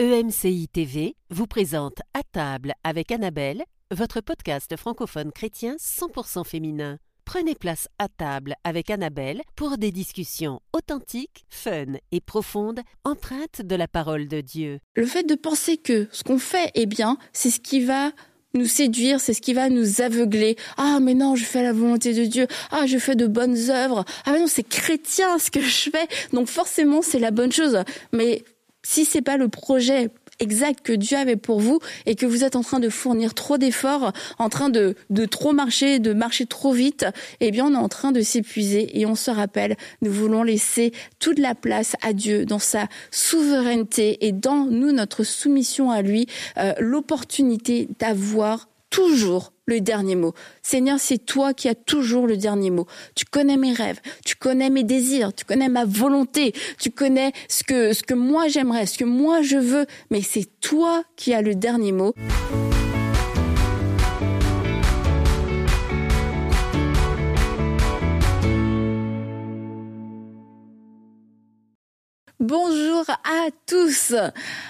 EMCI 0.00 0.66
TV 0.68 1.14
vous 1.28 1.46
présente 1.46 1.98
À 2.14 2.22
table 2.22 2.72
avec 2.84 3.12
Annabelle, 3.12 3.62
votre 3.90 4.22
podcast 4.22 4.74
francophone 4.78 5.30
chrétien 5.30 5.76
100% 5.76 6.46
féminin. 6.46 6.96
Prenez 7.26 7.54
place 7.54 7.86
à 7.98 8.08
table 8.08 8.54
avec 8.64 8.88
Annabelle 8.88 9.42
pour 9.56 9.76
des 9.76 9.92
discussions 9.92 10.60
authentiques, 10.72 11.44
fun 11.50 11.98
et 12.12 12.22
profondes, 12.22 12.80
empreintes 13.04 13.60
de 13.60 13.76
la 13.76 13.88
parole 13.88 14.26
de 14.26 14.40
Dieu. 14.40 14.78
Le 14.96 15.04
fait 15.04 15.24
de 15.24 15.34
penser 15.34 15.76
que 15.76 16.08
ce 16.12 16.24
qu'on 16.24 16.38
fait 16.38 16.70
est 16.74 16.86
bien, 16.86 17.18
c'est 17.34 17.50
ce 17.50 17.60
qui 17.60 17.84
va 17.84 18.12
nous 18.54 18.64
séduire, 18.64 19.20
c'est 19.20 19.34
ce 19.34 19.42
qui 19.42 19.52
va 19.52 19.68
nous 19.68 20.00
aveugler. 20.00 20.56
Ah 20.78 20.98
mais 21.02 21.12
non, 21.12 21.36
je 21.36 21.44
fais 21.44 21.62
la 21.62 21.74
volonté 21.74 22.14
de 22.14 22.24
Dieu. 22.24 22.46
Ah, 22.70 22.86
je 22.86 22.96
fais 22.96 23.16
de 23.16 23.26
bonnes 23.26 23.68
œuvres. 23.68 24.06
Ah 24.24 24.32
mais 24.32 24.40
non, 24.40 24.46
c'est 24.46 24.66
chrétien 24.66 25.38
ce 25.38 25.50
que 25.50 25.60
je 25.60 25.90
fais. 25.90 26.08
Donc 26.32 26.48
forcément, 26.48 27.02
c'est 27.02 27.18
la 27.18 27.32
bonne 27.32 27.52
chose. 27.52 27.76
Mais 28.14 28.44
si 28.82 29.04
c'est 29.04 29.22
pas 29.22 29.36
le 29.36 29.48
projet 29.48 30.10
exact 30.40 30.80
que 30.82 30.92
Dieu 30.92 31.16
avait 31.16 31.36
pour 31.36 31.60
vous 31.60 31.78
et 32.06 32.16
que 32.16 32.26
vous 32.26 32.44
êtes 32.44 32.56
en 32.56 32.62
train 32.62 32.80
de 32.80 32.88
fournir 32.88 33.34
trop 33.34 33.58
d'efforts, 33.58 34.12
en 34.38 34.48
train 34.48 34.70
de, 34.70 34.96
de 35.10 35.24
trop 35.26 35.52
marcher, 35.52 35.98
de 35.98 36.12
marcher 36.12 36.46
trop 36.46 36.72
vite, 36.72 37.06
eh 37.40 37.50
bien 37.50 37.66
on 37.66 37.74
est 37.74 37.76
en 37.76 37.88
train 37.88 38.10
de 38.10 38.22
s'épuiser 38.22 38.98
et 38.98 39.06
on 39.06 39.14
se 39.14 39.30
rappelle, 39.30 39.76
nous 40.02 40.10
voulons 40.10 40.42
laisser 40.42 40.92
toute 41.18 41.38
la 41.38 41.54
place 41.54 41.94
à 42.02 42.12
Dieu 42.12 42.46
dans 42.46 42.58
sa 42.58 42.88
souveraineté 43.10 44.26
et 44.26 44.32
dans 44.32 44.64
nous 44.64 44.92
notre 44.92 45.24
soumission 45.24 45.90
à 45.90 46.02
lui, 46.02 46.26
euh, 46.58 46.72
l'opportunité 46.78 47.88
d'avoir 47.98 48.68
toujours 48.88 49.52
le 49.70 49.80
dernier 49.80 50.16
mot. 50.16 50.34
Seigneur, 50.62 50.98
c'est 51.00 51.24
toi 51.24 51.54
qui 51.54 51.68
as 51.68 51.74
toujours 51.74 52.26
le 52.26 52.36
dernier 52.36 52.70
mot. 52.70 52.86
Tu 53.14 53.24
connais 53.24 53.56
mes 53.56 53.72
rêves, 53.72 54.00
tu 54.24 54.36
connais 54.36 54.68
mes 54.68 54.84
désirs, 54.84 55.32
tu 55.32 55.44
connais 55.44 55.68
ma 55.68 55.84
volonté, 55.84 56.52
tu 56.78 56.90
connais 56.90 57.32
ce 57.48 57.64
que, 57.64 57.92
ce 57.92 58.02
que 58.02 58.14
moi 58.14 58.48
j'aimerais, 58.48 58.86
ce 58.86 58.98
que 58.98 59.04
moi 59.04 59.40
je 59.42 59.56
veux, 59.56 59.86
mais 60.10 60.20
c'est 60.20 60.48
toi 60.60 61.02
qui 61.16 61.32
as 61.32 61.40
le 61.40 61.54
dernier 61.54 61.92
mot. 61.92 62.14
Bonjour 72.40 73.04
à 73.10 73.50
tous. 73.66 74.14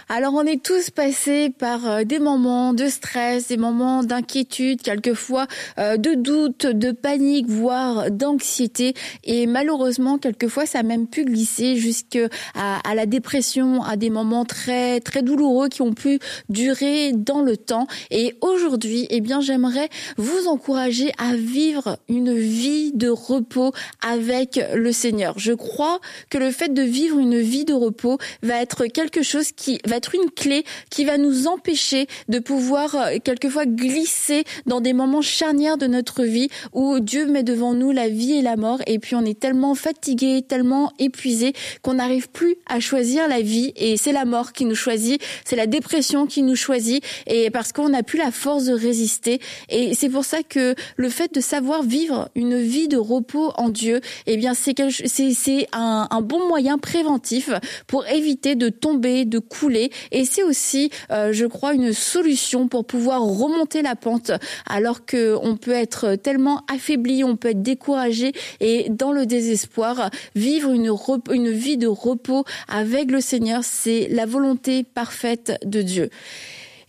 Alors 0.09 0.35
on 0.35 0.43
est 0.43 0.61
tous 0.61 0.91
passés 0.91 1.51
par 1.57 1.89
euh, 1.89 2.03
des 2.03 2.19
moments 2.19 2.75
de 2.75 2.89
stress, 2.89 3.47
des 3.47 3.57
moments 3.57 4.03
d'inquiétude, 4.03 4.83
quelquefois 4.83 5.47
euh, 5.79 5.97
de 5.97 6.15
doute, 6.15 6.67
de 6.67 6.91
panique, 6.91 7.49
voire 7.49 8.11
d'anxiété. 8.11 8.95
Et 9.23 9.47
malheureusement, 9.47 10.19
quelquefois, 10.19 10.67
ça 10.67 10.81
a 10.81 10.83
même 10.83 11.07
pu 11.07 11.25
glisser 11.25 11.77
jusqu'à 11.77 12.29
à 12.57 12.95
la 12.97 13.07
dépression, 13.07 13.85
à 13.85 13.95
des 13.95 14.11
moments 14.11 14.45
très 14.45 14.99
très 14.99 15.23
douloureux 15.23 15.69
qui 15.69 15.83
ont 15.83 15.95
pu 15.95 16.19
durer 16.49 17.13
dans 17.13 17.41
le 17.41 17.57
temps. 17.57 17.87
Et 18.11 18.35
aujourd'hui, 18.41 19.07
eh 19.11 19.21
bien, 19.21 19.41
j'aimerais 19.41 19.89
vous 20.17 20.49
encourager 20.49 21.13
à 21.19 21.37
vivre 21.37 21.99
une 22.09 22.35
vie 22.35 22.91
de 22.95 23.11
repos 23.11 23.71
avec 24.05 24.61
le 24.75 24.91
Seigneur. 24.91 25.39
Je 25.39 25.53
crois 25.53 26.01
que 26.31 26.39
le 26.39 26.51
fait 26.51 26.75
de 26.75 26.83
vivre 26.83 27.21
une 27.21 27.39
vie 27.39 27.60
de 27.65 27.75
repos 27.75 28.19
va 28.43 28.61
être 28.61 28.87
quelque 28.87 29.23
chose 29.23 29.53
qui 29.53 29.81
va 29.87 29.97
être 29.97 30.15
une 30.15 30.31
clé 30.31 30.65
qui 30.91 31.05
va 31.05 31.19
nous 31.19 31.47
empêcher 31.47 32.07
de 32.29 32.39
pouvoir 32.39 32.95
euh, 32.95 33.17
quelquefois 33.23 33.67
glisser 33.67 34.45
dans 34.67 34.81
des 34.81 34.93
moments 34.93 35.23
charnières 35.23 35.79
de 35.79 35.87
notre 35.87 36.25
vie 36.25 36.49
où 36.73 37.01
Dieu 37.01 37.27
met 37.27 37.43
devant 37.43 37.75
nous 37.75 37.93
la 37.93 38.09
vie 38.09 38.35
et 38.35 38.43
la 38.43 38.57
mort. 38.57 38.81
Et 38.87 38.99
puis 38.99 39.15
on 39.15 39.25
est 39.25 39.39
tellement 39.39 39.75
fatigué, 39.75 40.43
tellement 40.47 40.93
épuisé 40.99 41.53
qu'on 41.83 41.95
n'arrive 41.95 42.29
plus 42.29 42.57
à 42.69 42.81
choisir 42.81 43.29
la 43.29 43.41
vie. 43.41 43.73
Et 43.77 43.97
c'est 43.97 44.13
la 44.13 44.25
mort 44.25 44.53
qui 44.53 44.65
nous 44.65 44.75
choisit, 44.75 45.21
c'est 45.45 45.57
la 45.57 45.67
dépression 45.67 46.27
qui 46.27 46.43
nous 46.43 46.57
choisit. 46.57 47.05
Et 47.27 47.51
parce 47.51 47.73
qu'on 47.73 47.91
n'a 47.91 48.03
plus 48.03 48.19
la 48.19 48.31
force 48.31 48.65
de 48.65 48.73
résister. 48.73 49.41
Et 49.69 49.95
c'est 49.95 50.09
pour 50.09 50.25
ça 50.25 50.43
que 50.43 50.75
le 50.97 51.09
fait 51.09 51.35
de 51.35 51.41
savoir 51.41 51.83
vivre 51.83 52.29
une 52.35 52.59
vie 52.61 52.89
de 52.89 52.97
repos 52.97 53.53
en 53.57 53.69
Dieu, 53.69 54.01
eh 54.27 54.37
bien 54.37 54.55
c'est 54.55 54.75
c'est 54.91 55.67
un, 55.73 56.09
un 56.11 56.21
bon 56.21 56.47
moyen 56.49 56.79
préventif 56.79 57.50
pour 57.87 58.07
éviter 58.07 58.55
de 58.55 58.69
tomber, 58.69 59.25
de 59.25 59.39
couler. 59.39 59.91
Et 60.13 60.25
c'est 60.25 60.43
aussi, 60.43 60.91
euh, 61.11 61.33
je 61.33 61.47
crois, 61.47 61.75
une 61.75 61.93
solution 61.93 62.69
pour 62.69 62.85
pouvoir 62.85 63.23
remonter 63.23 63.83
la 63.83 63.97
pente 63.97 64.33
alors 64.67 65.05
que 65.05 65.37
on 65.43 65.57
peut 65.57 65.73
être 65.73 66.17
tellement 66.17 66.63
affaibli, 66.73 67.25
on 67.25 67.37
peut 67.37 67.51
être 67.51 67.63
découragé 67.63 68.33
et 68.61 68.89
dans 68.91 69.13
le 69.13 69.27
désespoir, 69.27 70.11
vivre 70.35 70.71
une, 70.71 70.93
une 71.33 71.51
vie 71.51 71.77
de 71.77 71.87
repos 71.87 72.45
avec 72.69 73.11
le 73.11 73.21
Seigneur, 73.21 73.65
c'est 73.65 74.09
la 74.11 74.27
volonté 74.27 74.85
parfaite 74.85 75.59
de 75.65 75.83
Dieu. 75.83 76.11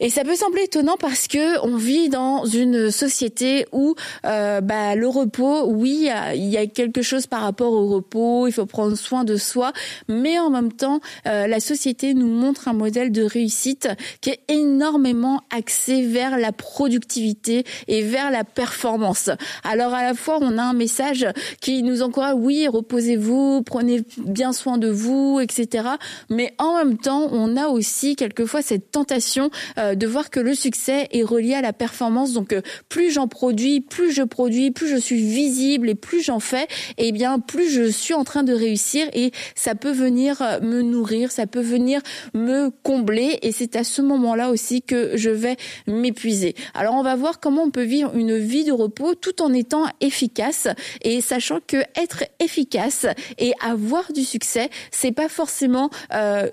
Et 0.04 0.10
ça 0.10 0.24
peut 0.24 0.36
sembler 0.36 0.64
étonnant 0.64 0.96
parce 1.00 1.28
que 1.28 1.64
on 1.64 1.78
vit 1.78 2.10
dans 2.10 2.44
une 2.46 2.90
société 2.90 3.68
où 3.72 3.94
euh, 4.26 4.60
bah, 4.60 4.96
le 4.96 5.08
repos, 5.08 5.68
oui, 5.68 6.10
il 6.34 6.50
y 6.50 6.58
a 6.58 6.66
quelque 6.66 7.04
chose 7.04 7.28
par 7.28 7.42
rapport 7.42 7.72
au 7.72 7.88
repos, 7.88 8.48
il 8.48 8.52
faut 8.52 8.66
prendre 8.66 8.96
soin 8.96 9.24
de 9.24 9.38
soi, 9.38 9.74
mais 10.08 10.40
en 10.40 10.50
même 10.50 10.74
temps, 10.74 11.02
euh, 11.28 11.46
la 11.46 11.60
société 11.60 12.16
nous 12.16 12.26
montre 12.26 12.68
un 12.68 12.74
modèle 12.74 13.12
de 13.12 13.22
réussite 13.22 13.90
qui 14.22 14.32
est 14.32 14.40
énormément 14.48 15.42
axé 15.56 16.02
vers 16.02 16.40
la 16.40 16.52
productivité 16.52 17.64
et 17.88 18.02
vers 18.02 18.32
la 18.32 18.44
performance. 18.44 19.30
Alors 19.64 19.94
à 19.94 20.02
la 20.02 20.16
fois, 20.16 20.40
on 20.42 20.58
a 20.58 20.64
un 20.64 20.74
message 20.74 21.28
qui 21.62 21.84
nous 21.84 22.02
encourage, 22.02 22.34
oui, 22.38 22.68
reposez-vous, 22.68 23.62
prenez 23.62 24.02
bien 24.18 24.52
soin 24.52 24.80
de 24.80 24.90
vous, 24.90 25.40
etc. 25.40 25.90
Mais 26.32 26.56
en 26.58 26.78
même 26.78 26.98
temps, 26.98 27.30
on 27.32 27.56
a 27.56 27.68
aussi 27.68 28.16
quelquefois 28.16 28.64
cette 28.64 28.90
tentation 28.90 29.52
euh, 29.78 29.91
de 29.96 30.08
voir 30.08 30.30
que 30.30 30.40
le 30.40 30.54
succès 30.54 31.08
est 31.12 31.24
relié 31.24 31.54
à 31.54 31.62
la 31.62 31.74
performance. 31.74 32.34
Donc 32.34 32.54
euh, 32.54 32.62
plus 32.90 33.12
j'en 33.12 33.28
produis, 33.28 33.82
plus 33.82 34.12
je 34.12 34.24
produis, 34.24 34.72
plus 34.72 34.88
je 34.88 34.98
suis 34.98 35.22
visible 35.22 35.90
et 35.90 35.96
plus 35.96 36.22
j'en 36.22 36.40
fais, 36.40 36.64
et 36.98 37.08
eh 37.08 37.12
bien 37.12 37.40
plus 37.40 37.70
je 37.70 37.90
suis 37.90 38.14
en 38.14 38.24
train 38.24 38.44
de 38.44 38.54
réussir 38.54 39.08
et 39.14 39.32
ça 39.56 39.76
peut 39.76 39.92
venir 39.92 40.42
euh, 40.42 40.60
me 40.62 40.82
nourrir, 40.82 41.32
ça 41.32 41.48
peut 41.48 41.62
venir 41.62 42.02
me 42.34 42.70
combler 42.84 43.40
et 43.42 43.52
c'est 43.52 43.76
à 43.76 43.84
ce 43.84 44.02
moment-là 44.02 44.50
aussi 44.50 44.82
que 44.82 45.16
je 45.16 45.30
vais 45.30 45.58
m'épuiser. 45.88 46.56
Alors 46.74 46.96
on 46.96 47.04
va 47.04 47.16
voir 47.16 47.40
comment 47.40 47.64
on 47.64 47.72
peut 47.72 47.84
vivre 47.84 48.16
une 48.16 48.38
vie 48.38 48.64
de 48.64 48.72
repos 48.72 49.16
tout 49.16 49.42
en 49.42 49.54
étant 49.54 49.86
efficace 50.00 50.68
et 51.02 51.22
sachant 51.22 51.60
que 51.66 51.78
être 51.96 52.24
efficace 52.40 53.06
et 53.38 53.54
avoir 53.66 54.14
du 54.14 54.24
succès, 54.24 54.70
c'est 54.92 55.12
pas 55.12 55.30
forcément 55.30 55.90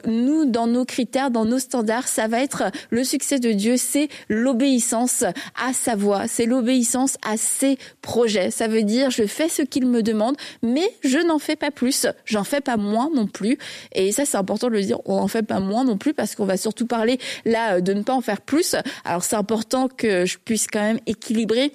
nous 0.06 0.44
dans 0.46 0.66
nos 0.66 0.84
critères, 0.84 1.30
dans 1.30 1.44
nos 1.44 1.58
standards, 1.58 2.08
ça 2.08 2.28
va 2.28 2.40
être 2.40 2.64
le 2.90 3.04
succès 3.04 3.27
de 3.36 3.52
Dieu, 3.52 3.76
c'est 3.76 4.08
l'obéissance 4.28 5.22
à 5.22 5.72
sa 5.72 5.96
voix, 5.96 6.26
c'est 6.26 6.46
l'obéissance 6.46 7.16
à 7.26 7.36
ses 7.36 7.78
projets. 8.00 8.50
Ça 8.50 8.68
veut 8.68 8.82
dire 8.82 9.10
je 9.10 9.26
fais 9.26 9.48
ce 9.48 9.62
qu'il 9.62 9.86
me 9.86 10.02
demande, 10.02 10.36
mais 10.62 10.88
je 11.02 11.18
n'en 11.18 11.38
fais 11.38 11.56
pas 11.56 11.70
plus, 11.70 12.06
j'en 12.24 12.44
fais 12.44 12.60
pas 12.60 12.76
moins 12.76 13.10
non 13.14 13.26
plus. 13.26 13.58
Et 13.92 14.12
ça, 14.12 14.24
c'est 14.24 14.36
important 14.36 14.68
de 14.68 14.72
le 14.72 14.82
dire, 14.82 14.98
on 15.04 15.16
n'en 15.16 15.28
fait 15.28 15.42
pas 15.42 15.60
moins 15.60 15.84
non 15.84 15.98
plus 15.98 16.14
parce 16.14 16.34
qu'on 16.34 16.46
va 16.46 16.56
surtout 16.56 16.86
parler 16.86 17.18
là 17.44 17.80
de 17.80 17.92
ne 17.92 18.02
pas 18.02 18.14
en 18.14 18.20
faire 18.20 18.40
plus. 18.40 18.76
Alors 19.04 19.24
c'est 19.24 19.36
important 19.36 19.88
que 19.88 20.24
je 20.24 20.38
puisse 20.38 20.66
quand 20.66 20.80
même 20.80 21.00
équilibrer 21.06 21.72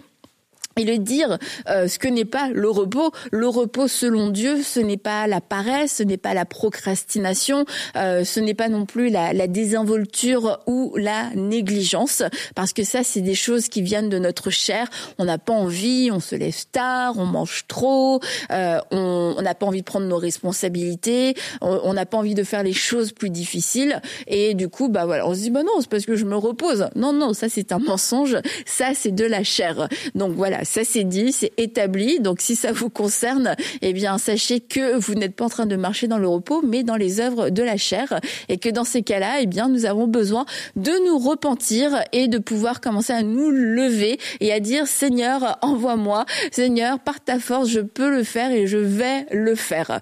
et 0.78 0.85
le 0.85 0.97
dire 0.97 1.38
euh, 1.69 1.88
ce 1.88 2.00
que 2.00 2.07
n'est 2.07 2.25
pas 2.25 2.50
le 2.50 2.69
repos. 2.69 3.11
Le 3.31 3.47
repos 3.47 3.88
selon 3.88 4.29
Dieu, 4.29 4.61
ce 4.63 4.79
n'est 4.79 4.97
pas 4.97 5.28
la 5.28 5.41
paresse, 5.41 5.94
ce 5.97 6.03
n'est 6.03 6.17
pas 6.17 6.34
la 6.34 6.45
procrastination, 6.45 7.66
euh, 7.95 8.23
ce 8.23 8.39
n'est 8.39 8.53
pas 8.53 8.69
non 8.69 8.85
plus 8.85 9.09
la, 9.09 9.34
la, 9.34 9.47
désinvolture 9.47 10.59
ou 10.66 10.95
la 10.97 11.29
négligence, 11.35 12.23
parce 12.56 12.73
que 12.73 12.84
ça, 12.84 13.03
c'est 13.03 13.22
des 13.22 13.35
choses 13.35 13.67
qui 13.67 13.81
viennent 13.81 14.09
de 14.09 14.17
notre 14.17 14.50
chair. 14.50 14.88
On 15.19 15.25
n'a 15.25 15.38
pas 15.38 15.53
envie, 15.53 16.09
on 16.11 16.19
se 16.19 16.35
lève 16.35 16.56
tard, 16.72 17.16
on 17.17 17.25
mange 17.25 17.66
trop, 17.67 18.19
euh, 18.51 18.79
on 18.91 19.41
n'a 19.41 19.53
pas 19.53 19.66
envie 19.66 19.81
de 19.81 19.85
prendre 19.85 20.07
nos 20.07 20.17
responsabilités, 20.17 21.35
on 21.61 21.94
n'a 21.94 22.05
pas 22.05 22.17
envie 22.17 22.35
de 22.35 22.44
faire 22.44 22.63
les 22.63 22.73
choses 22.73 23.11
plus 23.11 23.29
difficiles, 23.29 24.01
et 24.28 24.53
du 24.53 24.69
coup, 24.69 24.90
bah 24.90 25.05
voilà, 25.05 25.28
on 25.28 25.34
se 25.34 25.40
dit 25.40 25.50
bah 25.50 25.63
non, 25.63 25.81
c'est 25.81 25.90
parce 25.90 26.05
que 26.05 26.16
je 26.16 26.26
me 26.26 26.35
repose. 26.35 26.87
Non, 26.96 27.14
non, 27.14 27.34
ça 27.34 27.49
c'est 27.49 27.72
un 27.72 27.79
mensonge, 27.79 28.37
ça 28.66 28.91
c'est 28.96 29.14
de 29.14 29.26
la 29.26 29.43
chair. 29.43 29.87
Donc 30.16 30.34
voilà 30.34 30.63
ça 30.64 30.84
c'est 30.84 31.04
dit, 31.04 31.32
c'est 31.32 31.52
établi. 31.58 32.20
Donc 32.20 32.42
si 32.42 32.56
ça 32.56 32.72
vous 32.72 32.90
concerne, 32.90 33.56
eh 33.82 33.94
bien 33.94 34.18
sachez 34.18 34.60
que 34.60 34.98
vous 34.98 35.16
n'êtes 35.16 35.36
pas 35.36 35.46
en 35.46 35.50
train 35.50 35.66
de 35.66 35.76
marcher 35.76 36.08
dans 36.08 36.18
le 36.18 36.28
repos, 36.28 36.62
mais 36.64 36.84
dans 36.84 36.96
les 36.96 37.20
œuvres 37.20 37.50
de 37.50 37.64
la 37.64 37.78
chair, 37.78 38.20
et 38.50 38.58
que 38.58 38.70
dans 38.70 38.84
ces 38.84 39.02
cas-là, 39.02 39.42
eh 39.42 39.46
bien 39.46 39.70
nous 39.70 39.86
avons 39.86 40.08
besoin 40.08 40.46
de 40.76 40.92
nous 41.06 41.18
repentir 41.18 42.04
et 42.12 42.28
de 42.28 42.38
pouvoir 42.38 42.82
commencer 42.82 43.14
à 43.14 43.24
nous 43.24 43.50
lever 43.50 44.20
et 44.40 44.52
à 44.52 44.60
dire 44.60 44.88
Seigneur, 44.88 45.58
envoie-moi, 45.62 46.26
Seigneur, 46.52 47.00
par 47.00 47.24
ta 47.24 47.40
force, 47.40 47.70
je 47.70 47.80
peux 47.80 48.10
le 48.10 48.24
faire 48.24 48.52
et 48.52 48.68
je 48.68 48.78
vais 48.78 49.26
le 49.32 49.56
faire. 49.56 50.00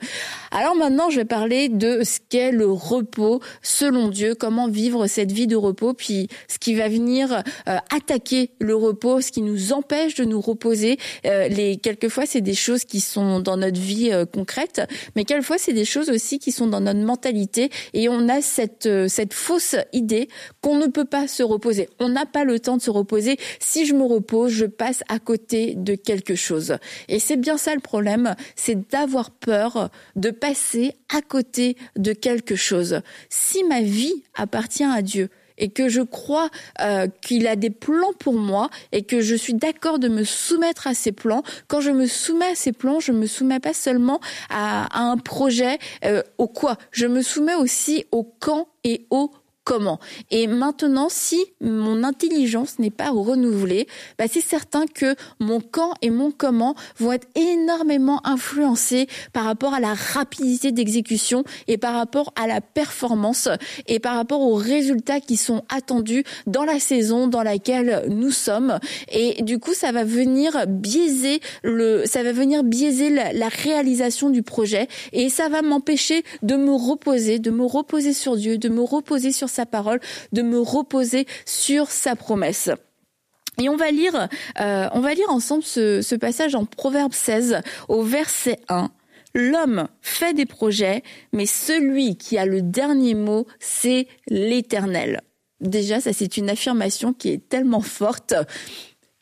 Alors 0.52 0.76
maintenant, 0.76 1.10
je 1.10 1.18
vais 1.18 1.26
parler 1.26 1.70
de 1.70 2.04
ce 2.04 2.20
qu'est 2.30 2.52
le 2.52 2.70
repos 2.72 3.40
selon 3.62 4.10
Dieu, 4.10 4.36
comment 4.36 4.68
vivre 4.68 5.08
cette 5.08 5.32
vie 5.32 5.48
de 5.48 5.56
repos, 5.56 5.94
puis 5.94 6.28
ce 6.48 6.60
qui 6.60 6.76
va 6.76 6.88
venir 6.88 7.44
euh, 7.68 7.78
attaquer 7.96 8.52
le 8.60 8.76
repos, 8.76 9.22
ce 9.22 9.32
qui 9.32 9.42
nous 9.42 9.74
empêche 9.74 10.16
de 10.16 10.26
nous 10.26 10.42
reposer. 10.42 10.51
Euh, 11.26 11.48
les 11.48 11.78
quelquefois 11.78 12.26
c'est 12.26 12.42
des 12.42 12.54
choses 12.54 12.86
qui 12.86 13.00
sont 13.00 13.40
dans 13.40 13.58
notre 13.58 13.80
vie 13.80 14.12
euh, 14.12 14.26
concrète, 14.26 14.82
mais 15.16 15.26
quelquefois 15.26 15.58
c'est 15.58 15.74
des 15.74 15.86
choses 15.86 16.10
aussi 16.10 16.40
qui 16.40 16.52
sont 16.52 16.68
dans 16.68 16.82
notre 16.82 17.00
mentalité 17.00 17.70
et 17.94 18.10
on 18.10 18.30
a 18.30 18.42
cette 18.42 18.86
euh, 18.86 19.08
cette 19.08 19.34
fausse 19.34 19.76
idée 19.94 20.30
qu'on 20.62 20.78
ne 20.78 20.88
peut 20.88 21.06
pas 21.06 21.28
se 21.28 21.44
reposer. 21.44 21.90
On 22.00 22.10
n'a 22.10 22.26
pas 22.26 22.44
le 22.44 22.60
temps 22.60 22.78
de 22.78 22.82
se 22.82 22.92
reposer. 22.92 23.38
Si 23.60 23.86
je 23.86 23.94
me 23.94 24.04
repose, 24.04 24.52
je 24.52 24.66
passe 24.66 25.04
à 25.10 25.20
côté 25.20 25.76
de 25.76 25.96
quelque 25.96 26.36
chose. 26.36 26.78
Et 27.08 27.20
c'est 27.20 27.38
bien 27.38 27.58
ça 27.58 27.74
le 27.76 27.82
problème, 27.82 28.36
c'est 28.56 28.90
d'avoir 28.90 29.32
peur 29.32 29.90
de 30.16 30.30
passer 30.32 30.94
à 31.16 31.22
côté 31.22 31.78
de 31.96 32.14
quelque 32.14 32.56
chose. 32.56 33.02
Si 33.30 33.64
ma 33.64 33.82
vie 33.82 34.24
appartient 34.36 34.84
à 34.84 35.02
Dieu, 35.02 35.30
et 35.62 35.70
que 35.70 35.88
je 35.88 36.02
crois 36.02 36.50
euh, 36.82 37.08
qu'il 37.22 37.48
a 37.48 37.56
des 37.56 37.70
plans 37.70 38.12
pour 38.20 38.34
moi 38.34 38.70
et 38.92 39.04
que 39.04 39.22
je 39.22 39.36
suis 39.36 39.54
d'accord 39.54 40.00
de 40.00 40.10
me 40.10 40.26
soumettre 40.26 40.88
à 40.88 40.94
ses 40.94 41.14
plans. 41.14 41.44
Quand 41.70 41.80
je 41.80 41.92
me 41.92 42.08
soumets 42.08 42.52
à 42.52 42.56
ses 42.56 42.74
plans, 42.74 43.00
je 43.00 43.14
me 43.14 43.28
soumets 43.28 43.62
pas 43.62 43.74
seulement 43.74 44.20
à, 44.50 45.00
un 45.00 45.18
projet, 45.18 45.78
euh, 46.04 46.24
au 46.38 46.48
quoi, 46.48 46.78
je 46.92 47.06
me 47.06 47.22
soumets 47.22 47.56
aussi 47.56 48.06
au 48.12 48.24
quand 48.40 48.68
et 48.84 49.06
au 49.12 49.32
comment. 49.64 50.00
Et 50.32 50.48
maintenant, 50.48 51.08
si 51.10 51.44
mon 51.62 52.04
intelligence 52.04 52.80
n'est 52.80 52.92
pas 52.92 53.12
renouvelée, 53.12 53.88
bah 54.18 54.26
c'est 54.32 54.42
certain 54.42 54.86
que 54.88 55.16
mon 55.40 55.62
quand 55.62 55.94
et 56.02 56.10
mon 56.10 56.32
comment 56.32 56.76
vont 56.98 57.12
être 57.12 57.28
énormément 57.36 58.26
influencés 58.26 59.08
par 59.34 59.46
rapport 59.46 59.74
à 59.74 59.80
la 59.80 59.94
rapidité 59.94 60.72
d'exécution 60.72 61.44
et 61.68 61.78
par 61.78 61.94
rapport 61.94 62.34
à 62.36 62.48
la 62.48 62.62
performance 62.62 63.50
et 63.88 64.00
par 64.00 64.16
rapport 64.16 64.42
aux 64.42 64.56
résultats 64.56 65.20
qui 65.20 65.38
sont 65.38 65.64
attendus 65.70 66.24
dans 66.48 66.64
la 66.64 66.80
saison 66.80 67.28
dans 67.28 67.44
laquelle 67.44 68.06
nous 68.10 68.32
sommes. 68.32 68.80
Et 69.12 69.44
du 69.44 69.60
coup, 69.60 69.74
ça 69.74 69.92
va 69.92 70.04
venir 70.04 70.66
biaiser 70.68 71.40
le, 71.64 72.04
ça 72.06 72.24
va 72.24 72.32
venir 72.32 72.64
biaiser 72.64 73.10
la, 73.10 73.32
la 73.34 73.48
réalisation 73.48 74.30
du 74.30 74.42
projet 74.42 74.88
et 75.14 75.30
ça 75.30 75.50
va 75.50 75.62
m'empêcher 75.62 76.24
de 76.42 76.56
me 76.56 76.74
reposer, 76.74 77.40
de 77.40 77.52
me 77.52 77.66
reposer 77.66 78.14
sur 78.14 78.38
Dieu, 78.38 78.58
de 78.58 78.70
me 78.70 78.82
reposer 78.82 79.32
sur 79.32 79.51
sa 79.52 79.66
parole, 79.66 80.00
de 80.32 80.42
me 80.42 80.60
reposer 80.60 81.28
sur 81.46 81.92
sa 81.92 82.16
promesse. 82.16 82.70
Et 83.62 83.70
on 83.70 83.76
va 83.76 83.92
lire, 83.92 84.28
euh, 84.60 84.88
on 84.94 85.02
va 85.02 85.14
lire 85.14 85.30
ensemble 85.30 85.64
ce, 85.64 86.02
ce 86.02 86.16
passage 86.16 86.56
en 86.56 86.66
Proverbe 86.66 87.14
16 87.14 87.62
au 87.90 88.02
verset 88.02 88.60
1. 88.70 88.90
L'homme 89.34 89.88
fait 90.02 90.34
des 90.34 90.46
projets, 90.46 91.04
mais 91.32 91.46
celui 91.46 92.18
qui 92.18 92.38
a 92.38 92.46
le 92.46 92.62
dernier 92.62 93.14
mot, 93.14 93.48
c'est 93.60 94.08
l'Éternel. 94.28 95.22
Déjà, 95.62 96.02
ça 96.02 96.12
c'est 96.12 96.38
une 96.38 96.50
affirmation 96.50 97.14
qui 97.14 97.30
est 97.30 97.50
tellement 97.50 97.82
forte. 97.82 98.34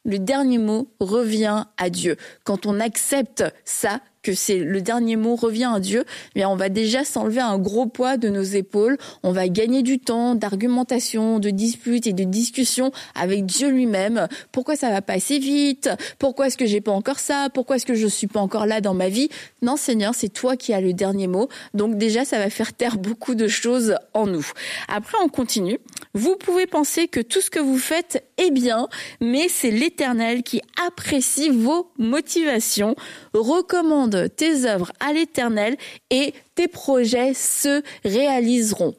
Le 0.05 0.17
dernier 0.17 0.57
mot 0.57 0.91
revient 0.99 1.65
à 1.77 1.89
Dieu. 1.89 2.15
Quand 2.43 2.65
on 2.65 2.79
accepte 2.79 3.43
ça, 3.65 3.99
que 4.21 4.33
c'est 4.33 4.59
le 4.59 4.81
dernier 4.81 5.15
mot 5.15 5.35
revient 5.35 5.71
à 5.73 5.79
Dieu, 5.79 6.05
mais 6.35 6.45
on 6.45 6.55
va 6.55 6.69
déjà 6.69 7.03
s'enlever 7.03 7.41
un 7.41 7.57
gros 7.57 7.85
poids 7.85 8.17
de 8.17 8.29
nos 8.29 8.43
épaules. 8.43 8.97
On 9.23 9.31
va 9.31 9.47
gagner 9.47 9.81
du 9.81 9.99
temps 9.99 10.35
d'argumentation, 10.35 11.39
de 11.39 11.49
dispute 11.49 12.07
et 12.07 12.13
de 12.13 12.23
discussion 12.23 12.91
avec 13.15 13.45
Dieu 13.45 13.69
lui-même. 13.69 14.27
Pourquoi 14.51 14.75
ça 14.75 14.89
va 14.89 15.01
pas 15.01 15.13
assez 15.13 15.39
vite? 15.39 15.89
Pourquoi 16.17 16.47
est-ce 16.47 16.57
que 16.57 16.65
j'ai 16.65 16.81
pas 16.81 16.91
encore 16.91 17.19
ça? 17.19 17.47
Pourquoi 17.53 17.77
est-ce 17.77 17.85
que 17.85 17.95
je 17.95 18.07
suis 18.07 18.27
pas 18.27 18.39
encore 18.39 18.65
là 18.65 18.81
dans 18.81 18.93
ma 18.93 19.09
vie? 19.09 19.29
Non, 19.61 19.77
Seigneur, 19.77 20.13
c'est 20.15 20.29
toi 20.29 20.57
qui 20.57 20.73
as 20.73 20.81
le 20.81 20.93
dernier 20.93 21.27
mot. 21.27 21.49
Donc 21.73 21.97
déjà, 21.97 22.25
ça 22.25 22.37
va 22.37 22.49
faire 22.49 22.73
taire 22.73 22.97
beaucoup 22.97 23.35
de 23.35 23.47
choses 23.47 23.95
en 24.13 24.27
nous. 24.27 24.45
Après, 24.87 25.17
on 25.23 25.29
continue. 25.29 25.79
Vous 26.13 26.35
pouvez 26.35 26.67
penser 26.67 27.07
que 27.07 27.19
tout 27.19 27.41
ce 27.41 27.49
que 27.49 27.59
vous 27.59 27.77
faites 27.77 28.23
est 28.39 28.51
bien, 28.51 28.87
mais 29.21 29.47
c'est 29.49 29.71
l'Éternel 29.71 30.43
qui 30.43 30.61
apprécie 30.87 31.49
vos 31.49 31.91
motivations, 31.97 32.95
recommande 33.33 34.29
tes 34.35 34.65
œuvres 34.65 34.91
à 34.99 35.13
l'Éternel 35.13 35.77
et 36.09 36.33
tes 36.55 36.67
projets 36.67 37.33
se 37.33 37.81
réaliseront. 38.03 38.93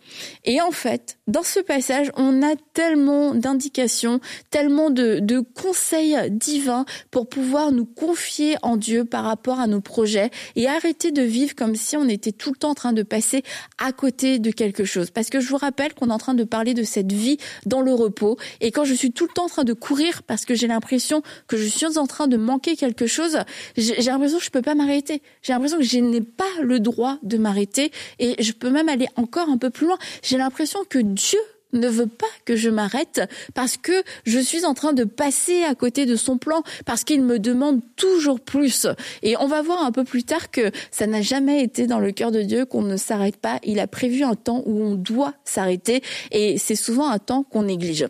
Et 0.45 0.63
en 0.63 0.71
fait, 0.71 1.19
dans 1.27 1.43
ce 1.43 1.61
passage, 1.61 2.11
on 2.17 2.43
a 2.43 2.55
tellement 2.73 3.35
d'indications, 3.35 4.21
tellement 4.51 4.89
de, 4.89 5.19
de, 5.21 5.41
conseils 5.41 6.17
divins 6.31 6.87
pour 7.11 7.29
pouvoir 7.29 7.71
nous 7.71 7.85
confier 7.85 8.57
en 8.63 8.79
Dieu 8.79 9.05
par 9.05 9.25
rapport 9.25 9.61
à 9.61 9.67
nos 9.67 9.83
projets 9.83 10.31
et 10.57 10.69
arrêter 10.69 11.13
de 11.13 11.21
vivre 11.21 11.55
comme 11.55 11.75
si 11.75 11.97
on 11.99 12.09
était 12.09 12.33
tout 12.33 12.51
le 12.51 12.57
temps 12.57 12.71
en 12.71 12.75
train 12.75 12.93
de 12.95 13.03
passer 13.03 13.43
à 13.79 13.93
côté 13.93 14.39
de 14.39 14.51
quelque 14.51 14.85
chose. 14.85 15.11
Parce 15.11 15.29
que 15.29 15.41
je 15.41 15.49
vous 15.49 15.59
rappelle 15.59 15.93
qu'on 15.93 16.09
est 16.09 16.15
en 16.15 16.19
train 16.19 16.35
de 16.35 16.45
parler 16.45 16.73
de 16.73 16.83
cette 16.83 17.13
vie 17.13 17.37
dans 17.67 17.83
le 17.83 17.93
repos 17.93 18.39
et 18.61 18.71
quand 18.71 18.85
je 18.85 18.95
suis 18.95 19.13
tout 19.13 19.27
en 19.39 19.49
train 19.49 19.65
de 19.65 19.73
courir 19.73 20.23
parce 20.23 20.45
que 20.45 20.55
j'ai 20.55 20.67
l'impression 20.67 21.23
que 21.47 21.57
je 21.57 21.67
suis 21.67 21.99
en 21.99 22.07
train 22.07 22.27
de 22.27 22.37
manquer 22.37 22.77
quelque 22.77 23.07
chose, 23.07 23.39
j'ai 23.77 24.03
l'impression 24.03 24.39
que 24.39 24.45
je 24.45 24.51
peux 24.51 24.63
pas 24.63 24.75
m'arrêter. 24.75 25.23
J'ai 25.43 25.53
l'impression 25.53 25.79
que 25.79 25.85
je 25.85 25.99
n'ai 25.99 26.21
pas 26.21 26.45
le 26.63 26.81
droit 26.81 27.19
de 27.23 27.39
m'arrêter 27.39 27.93
et 28.19 28.43
je 28.43 28.53
peux 28.53 28.71
même 28.71 28.89
aller 28.89 29.09
encore 29.17 29.49
un 29.49 29.59
peu 29.59 29.71
plus 29.71 29.87
loin. 29.87 29.99
J'ai 30.23 30.39
l'impression 30.39 30.81
que 30.89 30.99
Dieu 30.99 31.39
ne 31.73 31.89
veut 31.89 32.07
pas 32.07 32.27
que 32.45 32.57
je 32.57 32.69
m'arrête 32.69 33.21
parce 33.55 33.77
que 33.77 33.93
je 34.25 34.39
suis 34.39 34.65
en 34.65 34.75
train 34.75 34.93
de 34.93 35.05
passer 35.05 35.63
à 35.63 35.75
côté 35.75 36.07
de 36.07 36.17
son 36.17 36.39
plan 36.39 36.63
parce 36.85 37.05
qu'il 37.05 37.23
me 37.23 37.39
demande 37.39 37.81
toujours 37.97 38.41
plus. 38.41 38.87
Et 39.23 39.37
on 39.37 39.47
va 39.47 39.63
voir 39.63 39.85
un 39.85 39.93
peu 39.93 40.05
plus 40.05 40.25
tard 40.25 40.51
que 40.51 40.71
ça 40.91 41.07
n'a 41.07 41.23
jamais 41.23 41.63
été 41.63 41.87
dans 41.87 42.01
le 42.01 42.13
cœur 42.13 42.31
de 42.31 42.43
Dieu 42.43 42.65
qu'on 42.65 42.83
ne 42.83 42.97
s'arrête 42.97 43.37
pas. 43.37 43.59
Il 43.63 43.81
a 43.81 43.87
prévu 43.87 44.25
un 44.25 44.35
temps 44.35 44.63
où 44.67 44.83
on 44.83 44.95
doit 44.95 45.35
s'arrêter 45.45 46.03
et 46.31 46.59
c'est 46.59 46.75
souvent 46.75 47.09
un 47.09 47.19
temps 47.19 47.45
qu'on 47.45 47.65
néglige. 47.65 48.07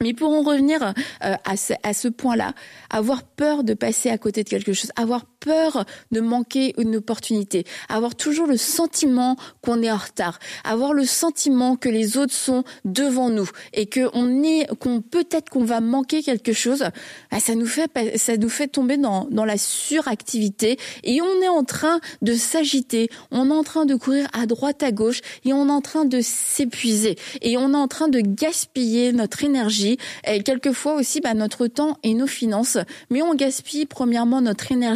Mais 0.00 0.14
pour 0.14 0.30
en 0.30 0.42
revenir 0.42 0.94
euh, 1.24 1.34
à 1.44 1.56
ce, 1.56 1.72
à 1.82 1.92
ce 1.92 2.08
point-là, 2.08 2.54
avoir 2.90 3.22
peur 3.22 3.64
de 3.64 3.74
passer 3.74 4.10
à 4.10 4.18
côté 4.18 4.44
de 4.44 4.48
quelque 4.48 4.72
chose, 4.72 4.90
avoir 4.96 5.24
peur 5.40 5.84
de 6.10 6.20
manquer 6.20 6.74
une 6.78 6.96
opportunité, 6.96 7.64
avoir 7.88 8.14
toujours 8.14 8.46
le 8.46 8.56
sentiment 8.56 9.36
qu'on 9.62 9.82
est 9.82 9.90
en 9.90 9.96
retard, 9.96 10.38
avoir 10.64 10.92
le 10.92 11.04
sentiment 11.04 11.76
que 11.76 11.88
les 11.88 12.16
autres 12.16 12.34
sont 12.34 12.64
devant 12.84 13.30
nous 13.30 13.48
et 13.72 13.86
que 13.86 14.08
on 14.14 14.42
est, 14.42 14.66
qu'on 14.78 15.00
peut-être 15.00 15.48
qu'on 15.50 15.64
va 15.64 15.80
manquer 15.80 16.22
quelque 16.22 16.52
chose, 16.52 16.84
bah, 17.30 17.40
ça 17.40 17.54
nous 17.54 17.66
fait, 17.66 18.18
ça 18.18 18.36
nous 18.36 18.48
fait 18.48 18.68
tomber 18.68 18.96
dans, 18.96 19.26
dans 19.30 19.44
la 19.44 19.58
suractivité 19.58 20.78
et 21.04 21.20
on 21.22 21.42
est 21.42 21.48
en 21.48 21.64
train 21.64 22.00
de 22.22 22.34
s'agiter, 22.34 23.08
on 23.30 23.50
est 23.50 23.54
en 23.54 23.64
train 23.64 23.86
de 23.86 23.94
courir 23.94 24.28
à 24.32 24.46
droite 24.46 24.82
à 24.82 24.92
gauche 24.92 25.20
et 25.44 25.52
on 25.52 25.68
est 25.68 25.72
en 25.72 25.80
train 25.80 26.04
de 26.04 26.20
s'épuiser 26.20 27.16
et 27.42 27.56
on 27.56 27.72
est 27.72 27.76
en 27.76 27.88
train 27.88 28.08
de 28.08 28.20
gaspiller 28.20 29.12
notre 29.12 29.44
énergie 29.44 29.87
et 30.26 30.42
quelquefois 30.42 30.96
aussi 30.96 31.20
bah, 31.20 31.34
notre 31.34 31.68
temps 31.68 31.96
et 32.02 32.12
nos 32.12 32.26
finances, 32.26 32.78
mais 33.10 33.22
on 33.22 33.34
gaspille 33.34 33.86
premièrement 33.86 34.40
notre 34.40 34.72
énergie 34.72 34.88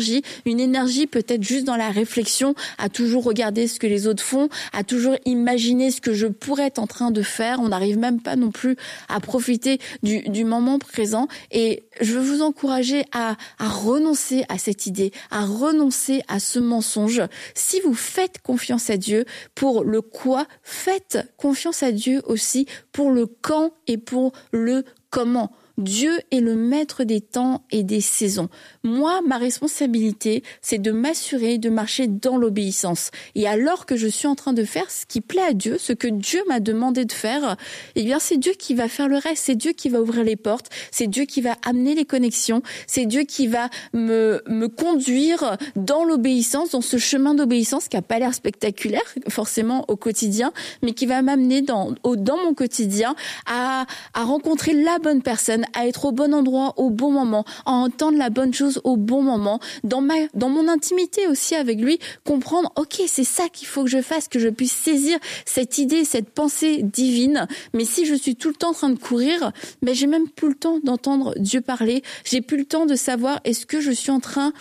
une 0.45 0.61
énergie 0.61 1.07
peut-être 1.07 1.43
juste 1.43 1.65
dans 1.65 1.77
la 1.77 1.91
réflexion, 1.91 2.55
à 2.79 2.89
toujours 2.89 3.25
regarder 3.25 3.67
ce 3.67 3.79
que 3.79 3.87
les 3.87 4.07
autres 4.07 4.23
font, 4.23 4.49
à 4.73 4.85
toujours 4.85 5.17
imaginer 5.25 5.91
ce 5.91 6.01
que 6.01 6.13
je 6.13 6.27
pourrais 6.27 6.67
être 6.67 6.79
en 6.79 6.87
train 6.87 7.11
de 7.11 7.23
faire. 7.23 7.61
On 7.61 7.69
n'arrive 7.69 7.99
même 7.99 8.21
pas 8.21 8.37
non 8.37 8.51
plus 8.51 8.77
à 9.09 9.21
profiter 9.21 9.79
du, 10.03 10.45
moment 10.45 10.79
présent. 10.79 11.29
Et 11.53 11.85
je 12.01 12.13
veux 12.13 12.21
vous 12.21 12.43
encourager 12.43 13.05
à 13.13 13.37
renoncer 13.61 14.45
à 14.49 14.59
cette 14.59 14.87
idée, 14.87 15.13
à 15.31 15.45
renoncer 15.45 16.23
à 16.29 16.41
ce 16.41 16.59
mensonge. 16.59 17.23
Si 17.55 17.81
vous 17.81 17.95
faites 17.95 18.41
confiance 18.43 18.91
à 18.91 18.97
Dieu 18.97 19.25
pour 19.55 19.85
le 19.85 20.03
quoi, 20.03 20.47
faites 20.63 21.19
confiance 21.37 21.83
à 21.83 21.93
Dieu 21.93 22.23
aussi 22.27 22.67
pour 22.91 23.13
le 23.13 23.27
quand 23.27 23.73
et 23.87 23.99
pour 23.99 24.33
le 24.51 24.82
comment. 25.11 25.53
Dieu 25.79 26.13
est 26.31 26.41
le 26.41 26.55
maître 26.55 27.05
des 27.05 27.21
temps 27.21 27.65
et 27.71 27.83
des 27.83 28.01
saisons. 28.01 28.49
Moi, 28.85 29.21
ma 29.27 29.39
responsabilité, 29.39 30.43
c'est 30.61 30.79
de 30.79 30.91
m'assurer 30.91 31.59
de 31.59 31.71
marcher 31.71 32.07
dans 32.07 32.37
l'obéissance. 32.37 33.11
Et 33.35 33.47
alors 33.49 33.87
que 33.87 33.97
je 33.97 34.09
suis 34.09 34.27
en 34.27 34.35
train 34.35 34.53
de 34.53 34.65
faire 34.65 34.91
ce 34.91 35.07
qui 35.07 35.21
plaît 35.21 35.43
à 35.43 35.53
Dieu, 35.53 35.79
ce 35.79 35.93
que 35.93 36.09
Dieu 36.09 36.43
m'a 36.49 36.61
demandé 36.61 37.05
de 37.05 37.13
faire, 37.13 37.57
eh 37.95 38.05
bien, 38.05 38.19
c'est 38.19 38.37
Dieu 38.37 38.53
qui 38.59 38.75
va 38.75 38.89
faire 38.89 39.09
le 39.09 39.17
reste. 39.17 39.45
C'est 39.45 39.55
Dieu 39.55 39.73
qui 39.73 39.89
va 39.89 40.01
ouvrir 40.01 40.25
les 40.25 40.37
portes. 40.37 40.69
C'est 40.91 41.07
Dieu 41.07 41.25
qui 41.25 41.41
va 41.41 41.57
amener 41.65 41.95
les 41.95 42.05
connexions. 42.05 42.63
C'est 42.87 43.07
Dieu 43.07 43.23
qui 43.23 43.47
va 43.47 43.69
me, 43.93 44.43
me 44.49 44.69
conduire 44.69 45.57
dans 45.77 46.05
l'obéissance, 46.05 46.71
dans 46.71 46.81
ce 46.81 46.99
chemin 46.99 47.35
d'obéissance 47.35 47.89
qui 47.89 47.97
a 47.97 48.03
pas 48.03 48.19
l'air 48.19 48.35
spectaculaire, 48.35 49.03
forcément, 49.29 49.85
au 49.89 49.97
quotidien, 49.97 50.53
mais 50.83 50.93
qui 50.93 51.07
va 51.07 51.23
m'amener 51.23 51.63
dans, 51.63 51.95
mon 52.05 52.55
quotidien 52.55 53.15
à, 53.47 53.87
à 54.15 54.25
rencontrer 54.25 54.73
la 54.73 54.99
bonne 54.99 55.23
personne 55.23 55.62
à 55.75 55.87
être 55.87 56.07
au 56.07 56.13
bon 56.13 56.35
endroit 56.35 56.75
au 56.77 56.91
bon 56.91 57.11
moment, 57.11 57.45
à 57.67 57.73
entendre 57.73 58.19
la 58.19 58.31
bonne 58.31 58.55
chose 58.55 58.81
au 58.85 58.97
bon 58.97 59.23
moment, 59.23 59.61
dans 59.85 60.01
ma, 60.01 60.15
dans 60.35 60.49
mon 60.49 60.69
intimité 60.69 61.27
aussi 61.27 61.55
avec 61.55 61.81
lui, 61.81 61.99
comprendre, 62.25 62.73
ok, 62.77 63.03
c'est 63.07 63.25
ça 63.25 63.49
qu'il 63.49 63.69
faut 63.69 63.85
que 63.85 63.91
je 63.91 64.03
fasse, 64.03 64.29
que 64.29 64.39
je 64.39 64.49
puisse 64.49 64.73
saisir 64.73 65.19
cette 65.45 65.79
idée, 65.79 66.05
cette 66.05 66.31
pensée 66.31 66.83
divine. 66.83 67.47
Mais 67.75 67.85
si 67.85 68.07
je 68.07 68.15
suis 68.15 68.37
tout 68.37 68.49
le 68.49 68.55
temps 68.55 68.71
en 68.71 68.75
train 68.75 68.91
de 68.91 68.99
courir, 68.99 69.53
ben 69.83 69.95
j'ai 69.95 70.07
même 70.07 70.29
plus 70.29 70.49
le 70.49 70.55
temps 70.55 70.79
d'entendre 70.83 71.35
Dieu 71.39 71.61
parler. 71.61 72.03
J'ai 72.25 72.41
plus 72.41 72.59
le 72.59 72.65
temps 72.65 72.87
de 72.87 72.95
savoir 72.95 73.41
est-ce 73.45 73.67
que 73.67 73.81
je 73.81 73.91
suis 73.91 74.11
en 74.11 74.21
train 74.21 74.53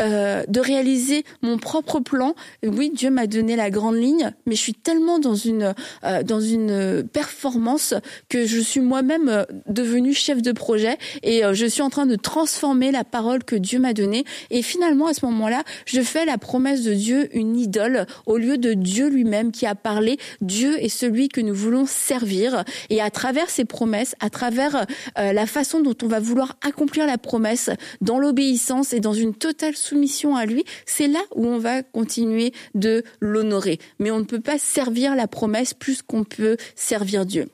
euh, 0.00 0.44
de 0.48 0.60
réaliser 0.60 1.24
mon 1.42 1.58
propre 1.58 2.00
plan. 2.00 2.34
Oui, 2.64 2.90
Dieu 2.94 3.10
m'a 3.10 3.26
donné 3.26 3.56
la 3.56 3.70
grande 3.70 3.96
ligne, 3.96 4.32
mais 4.46 4.54
je 4.54 4.60
suis 4.60 4.74
tellement 4.74 5.18
dans 5.18 5.34
une 5.34 5.74
euh, 6.04 6.22
dans 6.22 6.40
une 6.40 7.06
performance 7.12 7.94
que 8.28 8.46
je 8.46 8.60
suis 8.60 8.80
moi-même 8.80 9.28
euh, 9.28 9.44
devenue 9.68 10.14
chef 10.14 10.40
de 10.42 10.52
projet 10.52 10.96
et 11.22 11.42
je 11.52 11.66
suis 11.66 11.82
en 11.82 11.90
train 11.90 12.06
de 12.06 12.16
transformer 12.16 12.92
la 12.92 13.04
parole 13.04 13.44
que 13.44 13.56
Dieu 13.56 13.78
m'a 13.78 13.92
donnée. 13.92 14.24
Et 14.50 14.62
finalement, 14.62 15.06
à 15.06 15.14
ce 15.14 15.24
moment-là, 15.26 15.64
je 15.86 16.00
fais 16.00 16.24
la 16.24 16.38
promesse 16.38 16.82
de 16.82 16.94
Dieu 16.94 17.28
une 17.36 17.56
idole 17.56 18.06
au 18.26 18.36
lieu 18.36 18.58
de 18.58 18.74
Dieu 18.74 19.08
lui-même 19.08 19.52
qui 19.52 19.66
a 19.66 19.74
parlé. 19.74 20.18
Dieu 20.40 20.82
est 20.82 20.88
celui 20.88 21.28
que 21.28 21.40
nous 21.40 21.54
voulons 21.54 21.86
servir. 21.86 22.64
Et 22.88 23.00
à 23.00 23.10
travers 23.10 23.50
ces 23.50 23.64
promesses, 23.64 24.14
à 24.20 24.30
travers 24.30 24.86
la 25.16 25.46
façon 25.46 25.80
dont 25.80 25.96
on 26.02 26.06
va 26.06 26.20
vouloir 26.20 26.56
accomplir 26.62 27.06
la 27.06 27.18
promesse 27.18 27.70
dans 28.00 28.18
l'obéissance 28.18 28.92
et 28.92 29.00
dans 29.00 29.12
une 29.12 29.34
totale 29.34 29.76
soumission 29.90 30.36
à 30.36 30.46
lui, 30.46 30.64
c'est 30.86 31.08
là 31.08 31.20
où 31.34 31.46
on 31.46 31.58
va 31.58 31.82
continuer 31.82 32.52
de 32.74 33.02
l'honorer. 33.20 33.78
Mais 33.98 34.10
on 34.10 34.20
ne 34.20 34.24
peut 34.24 34.40
pas 34.40 34.58
servir 34.58 35.16
la 35.16 35.26
promesse 35.26 35.74
plus 35.74 36.02
qu'on 36.02 36.24
peut 36.24 36.56
servir 36.76 37.26
Dieu. 37.26 37.48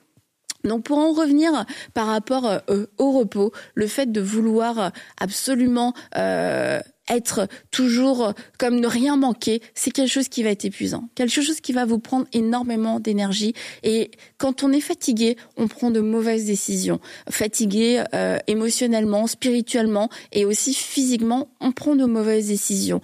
Donc 0.64 0.84
pour 0.84 0.98
en 0.98 1.12
revenir 1.12 1.64
par 1.94 2.08
rapport 2.08 2.46
euh, 2.46 2.86
au 2.98 3.12
repos, 3.12 3.52
le 3.74 3.86
fait 3.86 4.10
de 4.10 4.20
vouloir 4.20 4.90
absolument 5.20 5.94
euh, 6.16 6.80
être 7.08 7.48
toujours 7.70 8.32
comme 8.58 8.80
ne 8.80 8.86
rien 8.86 9.16
manquer, 9.16 9.60
c'est 9.74 9.90
quelque 9.90 10.10
chose 10.10 10.28
qui 10.28 10.42
va 10.42 10.50
être 10.50 10.64
épuisant, 10.64 11.08
quelque 11.14 11.30
chose 11.30 11.60
qui 11.60 11.72
va 11.72 11.84
vous 11.84 11.98
prendre 11.98 12.26
énormément 12.32 13.00
d'énergie. 13.00 13.54
Et 13.82 14.10
quand 14.38 14.62
on 14.64 14.72
est 14.72 14.80
fatigué, 14.80 15.36
on 15.56 15.68
prend 15.68 15.90
de 15.90 16.00
mauvaises 16.00 16.46
décisions. 16.46 17.00
Fatigué 17.30 18.02
euh, 18.14 18.38
émotionnellement, 18.46 19.26
spirituellement 19.26 20.08
et 20.32 20.44
aussi 20.44 20.74
physiquement, 20.74 21.48
on 21.60 21.72
prend 21.72 21.96
de 21.96 22.04
mauvaises 22.04 22.48
décisions. 22.48 23.00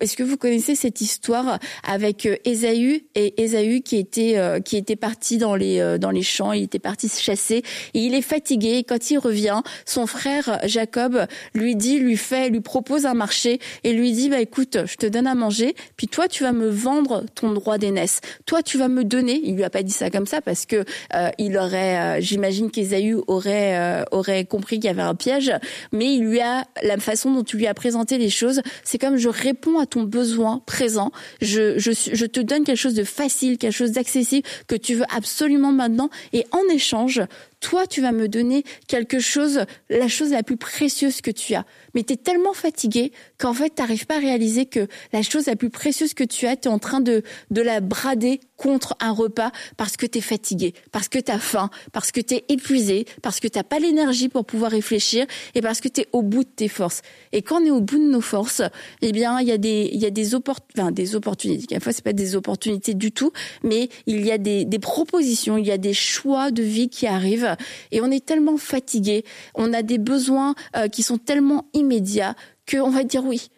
Est-ce 0.00 0.16
que 0.16 0.22
vous 0.22 0.36
connaissez 0.36 0.74
cette 0.74 1.00
histoire 1.00 1.58
avec 1.82 2.26
euh, 2.26 2.36
Ésaü 2.44 3.06
et 3.14 3.42
Ésaü 3.42 3.80
qui 3.80 3.96
était 3.96 4.36
euh, 4.36 4.60
qui 4.60 4.76
était 4.76 4.96
parti 4.96 5.38
dans 5.38 5.54
les 5.54 5.98
dans 5.98 6.10
les 6.10 6.22
champs, 6.22 6.52
il 6.52 6.64
était 6.64 6.78
parti 6.78 7.08
se 7.08 7.20
chasser 7.20 7.62
et 7.94 7.98
il 8.00 8.14
est 8.14 8.22
fatigué. 8.22 8.78
Et 8.78 8.84
quand 8.84 9.10
il 9.10 9.18
revient, 9.18 9.62
son 9.86 10.06
frère 10.06 10.60
Jacob 10.64 11.26
lui 11.54 11.76
dit, 11.76 11.98
lui 11.98 12.16
fait, 12.16 12.50
lui 12.50 12.60
propose 12.60 13.06
un 13.06 13.13
marché 13.14 13.60
et 13.82 13.92
lui 13.92 14.12
dit 14.12 14.28
bah 14.28 14.40
écoute, 14.40 14.78
je 14.86 14.96
te 14.96 15.06
donne 15.06 15.26
à 15.26 15.34
manger, 15.34 15.74
puis 15.96 16.08
toi 16.08 16.28
tu 16.28 16.42
vas 16.42 16.52
me 16.52 16.68
vendre 16.68 17.24
ton 17.34 17.52
droit 17.52 17.78
d'aînesse. 17.78 18.20
Toi 18.46 18.62
tu 18.62 18.78
vas 18.78 18.88
me 18.88 19.04
donner. 19.04 19.40
Il 19.44 19.56
lui 19.56 19.64
a 19.64 19.70
pas 19.70 19.82
dit 19.82 19.92
ça 19.92 20.10
comme 20.10 20.26
ça 20.26 20.40
parce 20.40 20.66
que 20.66 20.84
euh, 21.14 21.30
il 21.38 21.56
aurait, 21.56 21.98
euh, 21.98 22.20
j'imagine 22.20 22.70
qu'Esaü 22.70 23.16
aurait 23.26 23.78
euh, 23.78 24.04
aurait 24.10 24.44
compris 24.44 24.76
qu'il 24.76 24.86
y 24.86 24.90
avait 24.90 25.02
un 25.02 25.14
piège, 25.14 25.52
mais 25.92 26.14
il 26.14 26.24
lui 26.24 26.40
a 26.40 26.64
la 26.82 26.98
façon 26.98 27.32
dont 27.32 27.44
tu 27.44 27.56
lui 27.56 27.66
as 27.66 27.74
présenté 27.74 28.18
les 28.18 28.30
choses, 28.30 28.60
c'est 28.82 28.98
comme 28.98 29.16
je 29.16 29.28
réponds 29.28 29.78
à 29.78 29.86
ton 29.86 30.02
besoin 30.02 30.62
présent. 30.66 31.10
Je 31.40 31.78
je 31.78 31.90
je 31.92 32.26
te 32.26 32.40
donne 32.40 32.64
quelque 32.64 32.76
chose 32.76 32.94
de 32.94 33.04
facile, 33.04 33.58
quelque 33.58 33.72
chose 33.72 33.92
d'accessible 33.92 34.46
que 34.66 34.76
tu 34.76 34.94
veux 34.94 35.06
absolument 35.14 35.72
maintenant, 35.72 36.10
et 36.32 36.46
en 36.52 36.62
échange 36.72 37.20
toi, 37.64 37.86
tu 37.86 38.02
vas 38.02 38.12
me 38.12 38.28
donner 38.28 38.62
quelque 38.88 39.20
chose, 39.20 39.64
la 39.88 40.06
chose 40.06 40.32
la 40.32 40.42
plus 40.42 40.58
précieuse 40.58 41.22
que 41.22 41.30
tu 41.30 41.54
as. 41.54 41.64
Mais 41.94 42.02
tu 42.02 42.12
es 42.12 42.16
tellement 42.18 42.52
fatigué 42.52 43.10
qu'en 43.44 43.52
fait, 43.52 43.74
tu 43.74 43.82
n'arrives 43.82 44.06
pas 44.06 44.16
à 44.16 44.20
réaliser 44.20 44.64
que 44.64 44.88
la 45.12 45.20
chose 45.20 45.48
la 45.48 45.54
plus 45.54 45.68
précieuse 45.68 46.14
que 46.14 46.24
tu 46.24 46.46
as, 46.46 46.56
tu 46.56 46.66
es 46.66 46.70
en 46.70 46.78
train 46.78 47.02
de, 47.02 47.22
de 47.50 47.60
la 47.60 47.80
brader 47.80 48.40
contre 48.56 48.96
un 49.00 49.10
repas 49.10 49.52
parce 49.76 49.98
que 49.98 50.06
tu 50.06 50.16
es 50.16 50.20
fatigué, 50.22 50.72
parce 50.92 51.08
que 51.10 51.18
tu 51.18 51.30
as 51.30 51.38
faim, 51.38 51.68
parce 51.92 52.10
que 52.10 52.22
tu 52.22 52.36
es 52.36 52.44
épuisé, 52.48 53.04
parce 53.20 53.40
que 53.40 53.48
tu 53.48 53.58
n'as 53.58 53.62
pas 53.62 53.78
l'énergie 53.78 54.30
pour 54.30 54.46
pouvoir 54.46 54.70
réfléchir 54.70 55.26
et 55.54 55.60
parce 55.60 55.82
que 55.82 55.88
tu 55.88 56.00
es 56.00 56.06
au 56.12 56.22
bout 56.22 56.44
de 56.44 56.48
tes 56.48 56.68
forces. 56.68 57.02
Et 57.32 57.42
quand 57.42 57.60
on 57.60 57.66
est 57.66 57.70
au 57.70 57.82
bout 57.82 57.98
de 57.98 58.10
nos 58.10 58.22
forces, 58.22 58.62
eh 59.02 59.12
bien, 59.12 59.38
il 59.40 59.48
y 59.48 59.52
a 59.52 59.58
des, 59.58 59.90
il 59.92 60.00
y 60.00 60.06
a 60.06 60.10
des, 60.10 60.34
enfin, 60.34 60.90
des 60.90 61.14
opportunités. 61.14 61.78
Fois, 61.80 61.92
c'est 61.92 62.04
pas 62.04 62.14
des 62.14 62.36
opportunités 62.36 62.94
du 62.94 63.12
tout, 63.12 63.30
mais 63.62 63.90
il 64.06 64.24
y 64.24 64.32
a 64.32 64.38
des, 64.38 64.64
des 64.64 64.78
propositions, 64.78 65.58
il 65.58 65.66
y 65.66 65.70
a 65.70 65.76
des 65.76 65.92
choix 65.92 66.50
de 66.50 66.62
vie 66.62 66.88
qui 66.88 67.06
arrivent 67.06 67.56
et 67.90 68.00
on 68.00 68.10
est 68.10 68.24
tellement 68.24 68.56
fatigué, 68.56 69.22
on 69.54 69.74
a 69.74 69.82
des 69.82 69.98
besoins 69.98 70.54
euh, 70.76 70.88
qui 70.88 71.02
sont 71.02 71.18
tellement 71.18 71.66
immédiats 71.74 72.36
qu'on 72.70 72.90
va 72.90 73.04
dire 73.04 73.24
oui. 73.24 73.48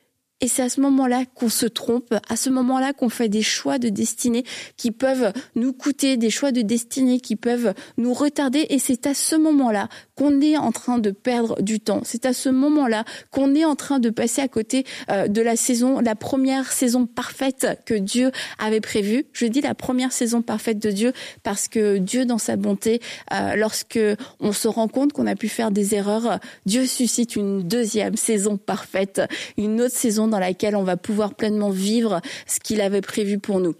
Et 0.41 0.49
c'est 0.49 0.63
à 0.63 0.69
ce 0.69 0.83
moment-là 0.83 1.25
qu'on 1.35 1.49
se 1.49 1.65
trompe, 1.65 2.15
à 2.29 2.37
ce 2.37 2.51
moment-là 2.51 2.93
qu'on 2.93 3.09
fait 3.09 3.31
des 3.31 3.43
choix 3.43 3.79
de 3.79 3.89
destinée 3.89 4.45
qui 4.77 4.91
peuvent 4.91 5.33
nous 5.55 5.73
coûter, 5.73 6.19
des 6.19 6.29
choix 6.29 6.53
de 6.53 6.61
destinée 6.61 7.21
qui 7.21 7.37
peuvent 7.37 7.73
nous 7.97 8.13
retarder. 8.13 8.67
Et 8.69 8.79
c'est 8.79 9.07
à 9.07 9.15
ce 9.15 9.35
moment-là 9.37 9.89
qu'on 10.17 10.41
est 10.41 10.57
en 10.57 10.73
train 10.73 10.99
de 10.99 11.11
perdre 11.11 11.61
du 11.63 11.79
temps. 11.79 12.01
C'est 12.05 12.27
à 12.27 12.33
ce 12.33 12.49
moment-là 12.49 13.05
qu'on 13.31 13.55
est 13.55 13.65
en 13.65 13.77
train 13.77 13.99
de 13.99 14.11
passer 14.11 14.41
à 14.41 14.49
côté 14.49 14.85
euh, 15.11 15.29
de 15.29 15.43
la 15.43 15.57
saison, 15.57 16.01
la 16.01 16.15
première 16.15 16.73
saison 16.73 17.07
parfaite 17.07 17.67
que 17.85 17.95
Dieu 17.95 18.33
avait 18.59 18.81
prévue. 18.81 19.27
Je 19.33 19.47
dis 19.47 19.61
la 19.61 19.75
première 19.75 20.13
saison 20.13 20.43
parfaite 20.43 20.79
de 20.79 20.91
Dieu 20.91 21.13
parce 21.43 21.69
que 21.69 21.99
Dieu, 21.99 22.25
dans 22.25 22.39
sa 22.39 22.57
bonté, 22.57 23.01
euh, 23.33 23.55
lorsque 23.57 24.01
on 24.41 24.53
se 24.53 24.69
rend 24.69 24.89
compte 24.89 25.13
qu'on 25.13 25.27
a 25.27 25.37
pu 25.37 25.49
faire 25.49 25.71
des 25.71 25.95
erreurs, 25.95 26.41
Dieu 26.65 26.87
suscite 26.87 27.37
une 27.37 27.63
deuxième 27.63 28.17
saison 28.17 28.57
parfaite, 28.57 29.23
une 29.59 29.81
autre 29.83 29.95
saison 29.95 30.29
dans 30.29 30.39
laquelle 30.39 30.77
on 30.77 30.83
va 30.83 30.97
pouvoir 30.97 31.35
pleinement 31.35 31.71
vivre 31.71 32.21
ce 32.47 32.59
qu'il 32.59 32.81
avait 32.81 33.03
prévu 33.03 33.39
pour 33.39 33.61
nous. 33.61 33.75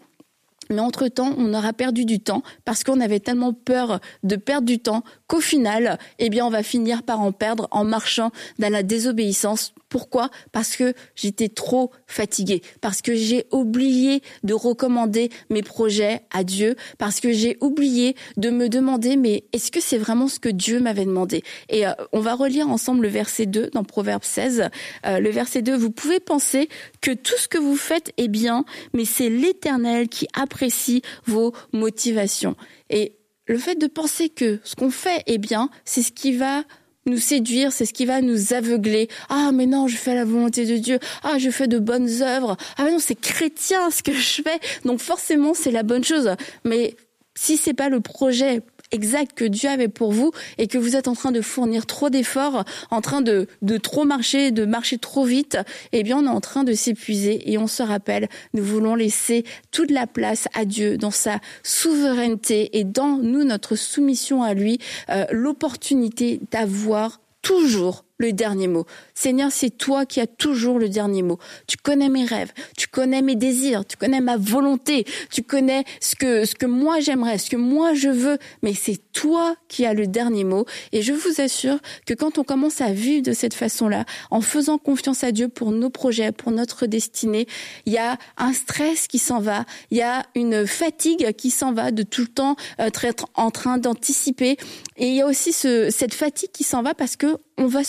Mais 0.71 0.81
entre-temps, 0.81 1.33
on 1.39 1.55
aura 1.55 1.73
perdu 1.73 2.05
du 2.05 2.21
temps 2.21 2.43
parce 2.65 2.83
qu'on 2.83 3.01
avait 3.01 3.21
tellement 3.21 3.53
peur 3.53 4.01
de 4.25 4.37
perdre 4.37 4.67
du 4.67 4.79
temps 4.79 5.05
qu'au 5.27 5.41
final, 5.41 5.99
eh 6.19 6.31
bien, 6.31 6.47
on 6.47 6.51
va 6.51 6.63
finir 6.63 7.03
par 7.03 7.21
en 7.21 7.33
perdre 7.33 7.69
en 7.71 7.85
marchant 7.85 8.31
dans 8.59 8.71
la 8.71 8.83
désobéissance. 8.83 9.73
Pourquoi? 9.89 10.31
Parce 10.53 10.77
que 10.77 10.95
j'étais 11.15 11.49
trop 11.49 11.93
fatiguée, 12.07 12.63
parce 12.81 13.03
que 13.03 13.15
j'ai 13.15 13.47
oublié 13.53 14.23
de 14.43 14.53
recommander 14.53 15.31
mes 15.49 15.63
projets 15.63 16.23
à 16.33 16.45
Dieu, 16.45 16.75
parce 16.99 17.21
que 17.21 17.33
j'ai 17.33 17.57
oublié 17.61 18.17
de 18.37 18.51
me 18.51 18.69
demander 18.69 19.17
mais 19.17 19.45
est-ce 19.53 19.71
que 19.71 19.81
c'est 19.81 19.99
vraiment 19.99 20.29
ce 20.29 20.41
que 20.41 20.49
Dieu 20.49 20.81
m'avait 20.81 21.05
demandé? 21.05 21.43
Et 21.69 21.87
euh, 21.87 21.93
on 22.13 22.21
va 22.21 22.35
relire 22.35 22.69
ensemble 22.69 23.03
le 23.03 23.09
verset 23.09 23.47
2 23.47 23.71
dans 23.73 23.85
Proverbe 23.85 24.25
16. 24.25 24.69
Euh, 25.07 25.21
le 25.21 25.31
verset 25.31 25.63
2, 25.63 25.77
vous 25.77 25.91
pouvez 25.91 26.21
penser 26.21 26.69
que 27.01 27.13
tout 27.13 27.37
ce 27.39 27.49
que 27.49 27.59
vous 27.59 27.77
faites 27.77 28.13
est 28.17 28.29
bien, 28.29 28.65
mais 28.93 29.05
c'est 29.05 29.31
l'Éternel 29.31 30.09
qui 30.09 30.27
apprécie 30.35 31.03
vos 31.27 31.53
motivations. 31.73 32.57
Et 32.91 33.17
le 33.47 33.59
fait 33.59 33.77
de 33.77 33.87
penser 33.87 34.29
que 34.29 34.61
ce 34.65 34.75
qu'on 34.75 34.91
fait 34.91 35.23
est 35.27 35.39
bien, 35.39 35.71
c'est 35.85 36.03
ce 36.03 36.13
qui 36.13 36.33
va 36.33 36.63
nous 37.07 37.19
séduire, 37.19 37.73
c'est 37.73 37.87
ce 37.87 37.93
qui 37.93 38.05
va 38.05 38.21
nous 38.21 38.53
aveugler. 38.53 39.09
Ah, 39.29 39.51
mais 39.55 39.67
non, 39.67 39.87
je 39.87 39.97
fais 39.97 40.15
la 40.15 40.25
volonté 40.25 40.67
de 40.67 40.77
Dieu. 40.77 40.99
Ah, 41.23 41.39
je 41.39 41.51
fais 41.51 41.69
de 41.69 41.79
bonnes 41.79 42.23
œuvres. 42.23 42.57
Ah, 42.77 42.85
mais 42.85 42.91
non, 42.91 42.99
c'est 42.99 43.15
chrétien 43.15 43.91
ce 43.91 44.03
que 44.03 44.13
je 44.13 44.43
fais. 44.43 44.59
Donc 44.85 45.01
forcément, 45.01 45.55
c'est 45.55 45.71
la 45.71 45.85
bonne 45.85 46.05
chose. 46.05 46.31
Mais 46.65 46.97
si 47.35 47.57
c'est 47.57 47.75
pas 47.75 47.89
le 47.89 48.01
projet 48.01 48.63
exact 48.97 49.33
que 49.37 49.45
Dieu 49.45 49.69
avait 49.69 49.89
pour 49.89 50.11
vous 50.11 50.33
et 50.59 50.67
que 50.67 50.79
vous 50.79 50.97
êtes 50.97 51.07
en 51.07 51.15
train 51.15 51.33
de 51.33 51.43
fournir 51.43 51.87
trop 51.87 52.11
d'efforts, 52.11 52.65
en 52.91 53.01
train 53.01 53.21
de, 53.21 53.47
de 53.63 53.77
trop 53.77 54.05
marcher, 54.05 54.51
de 54.51 54.65
marcher 54.65 54.97
trop 54.99 55.25
vite, 55.25 55.59
eh 55.93 56.03
bien, 56.03 56.19
on 56.19 56.25
est 56.25 56.29
en 56.29 56.41
train 56.41 56.65
de 56.65 56.73
s'épuiser 56.73 57.53
et 57.53 57.59
on 57.59 57.67
se 57.67 57.83
rappelle, 57.83 58.29
nous 58.55 58.65
voulons 58.65 58.95
laisser 58.95 59.45
toute 59.71 59.91
la 59.91 60.07
place 60.07 60.49
à 60.55 60.65
Dieu 60.65 60.97
dans 60.97 61.11
sa 61.11 61.39
souveraineté 61.63 62.79
et 62.79 62.85
dans 62.85 63.19
nous, 63.19 63.45
notre 63.45 63.77
soumission 63.77 64.43
à 64.43 64.55
lui, 64.55 64.79
euh, 65.11 65.27
l'opportunité 65.31 66.41
d'avoir 66.51 67.21
toujours 67.43 68.06
le 68.19 68.33
dernier 68.33 68.69
mot. 68.69 68.87
Seigneur, 69.15 69.51
c'est 69.53 69.71
toi 69.71 70.07
qui 70.07 70.21
as 70.21 70.27
toujours 70.27 70.79
le 70.79 70.89
dernier 70.89 71.23
mot. 71.23 71.39
Tu 71.67 71.77
connais 71.77 72.09
mes 72.09 72.25
rêves, 72.25 72.53
tu 72.77 72.89
connais 72.89 73.23
mes 73.23 73.35
désirs, 73.35 73.85
tu 73.85 73.97
connais 73.97 74.21
ma 74.21 74.37
volonté, 74.37 75.07
tu 75.31 75.43
connais 75.43 75.85
ce 76.01 76.17
que, 76.17 76.45
ce 76.45 76.55
que 76.55 76.67
moi 76.67 77.01
j'aimerais, 77.01 77.39
ce 77.39 77.51
que 77.51 77.57
moi 77.57 77.95
je 77.95 78.09
veux, 78.09 78.39
mais 78.63 78.75
c'est 78.75 79.01
toi 79.13 79.57
qui 79.69 79.87
as 79.87 79.95
le 79.95 80.07
dernier 80.07 80.45
mot. 80.45 80.67
Et 80.93 81.03
je 81.03 81.13
vous 81.13 81.41
assure 81.41 81.79
que 82.07 82.15
quand 82.15 82.39
on 82.39 82.45
commence 82.45 82.81
à 82.81 82.93
vivre 82.93 83.23
de 83.23 83.33
cette 83.33 83.55
façon-là, 83.55 84.05
en 84.31 84.41
faisant 84.41 84.79
confiance 84.79 85.25
à 85.25 85.33
Dieu 85.33 85.49
pour 85.49 85.73
nos 85.73 85.91
projets, 85.91 86.33
pour 86.33 86.53
notre 86.53 86.87
destinée, 86.87 87.47
il 87.85 87.93
y 87.93 87.99
a 87.99 88.19
un 88.37 88.53
stress 88.53 89.07
qui 89.07 89.19
s'en 89.19 89.41
va, 89.41 89.65
il 89.91 89.99
y 89.99 90.03
a 90.03 90.25
une 90.35 90.67
fatigue 90.67 91.33
qui 91.33 91.51
s'en 91.51 91.73
va 91.73 91.91
de 91.91 92.03
tout 92.03 92.23
le 92.23 92.29
temps 92.29 92.57
euh, 92.81 92.91
être 93.03 93.27
en 93.35 93.51
train 93.51 93.79
d'anticiper. 93.79 94.57
Et 94.97 95.09
il 95.09 95.15
y 95.15 95.23
a 95.23 95.27
aussi 95.27 95.53
ce, 95.53 95.91
cette 95.91 96.15
fatigue 96.15 96.51
qui 96.53 96.65
s'en 96.65 96.83
va 96.83 96.95
parce 96.95 97.17
que 97.17 97.37
on 97.59 97.67
va 97.67 97.85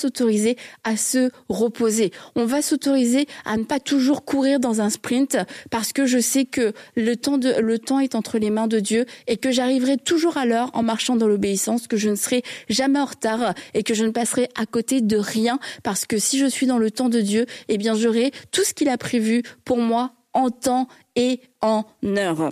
On 2.36 2.46
va 2.46 2.62
s'autoriser 2.62 3.28
à 3.46 3.58
ne 3.58 3.64
pas 3.64 3.80
toujours 3.80 4.26
courir 4.26 4.60
dans 4.60 4.82
un 4.82 4.90
sprint 4.90 5.38
parce 5.70 5.94
que 5.94 6.06
je 6.06 6.20
sais 6.20 6.46
que 6.46 6.74
le 6.96 7.16
temps 7.16 7.38
de, 7.38 7.60
le 7.60 7.80
temps 7.80 8.00
est 8.00 8.16
entre 8.16 8.38
les 8.38 8.50
mains 8.50 8.68
de 8.68 8.80
Dieu 8.80 9.06
et 9.28 9.38
que 9.38 9.52
j'arriverai 9.52 9.98
toujours 9.98 10.38
à 10.38 10.46
l'heure 10.46 10.72
en 10.74 10.84
marchant 10.84 11.16
dans 11.16 11.28
l'obéissance, 11.28 11.88
que 11.88 11.98
je 11.98 12.10
ne 12.10 12.16
serai 12.16 12.44
jamais 12.70 13.00
en 13.00 13.06
retard 13.06 13.54
et 13.74 13.84
que 13.84 13.94
je 13.94 14.06
ne 14.06 14.12
passerai 14.12 14.50
à 14.56 14.66
côté 14.66 15.02
de 15.02 15.18
rien 15.18 15.60
parce 15.84 16.06
que 16.06 16.18
si 16.18 16.38
je 16.38 16.46
suis 16.46 16.68
dans 16.68 16.78
le 16.78 16.92
temps 16.92 17.10
de 17.10 17.22
Dieu, 17.22 17.46
eh 17.68 17.78
bien 17.78 17.96
j'aurai 17.96 18.32
tout 18.52 18.64
ce 18.64 18.74
qu'il 18.74 18.90
a 18.90 18.98
prévu 18.98 19.44
pour 19.66 19.78
moi 19.78 20.14
en 20.34 20.50
temps 20.50 20.88
et 21.16 21.42
en 21.62 21.86
heure. 22.04 22.52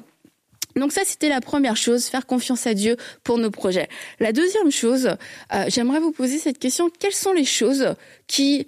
Donc 0.75 0.91
ça, 0.91 1.01
c'était 1.05 1.29
la 1.29 1.39
première 1.39 1.77
chose, 1.77 2.05
faire 2.05 2.25
confiance 2.25 2.67
à 2.67 2.74
Dieu 2.74 2.98
pour 3.24 3.38
nos 3.38 3.50
projets. 3.50 3.88
La 4.20 4.34
deuxième 4.34 4.72
chose, 4.72 5.15
euh, 5.53 5.65
j'aimerais 5.70 6.00
vous 6.00 6.12
poser 6.12 6.38
cette 6.38 6.60
question, 6.60 6.89
quelles 7.00 7.13
sont 7.13 7.34
les 7.34 7.46
choses 7.46 7.96
qui 8.27 8.67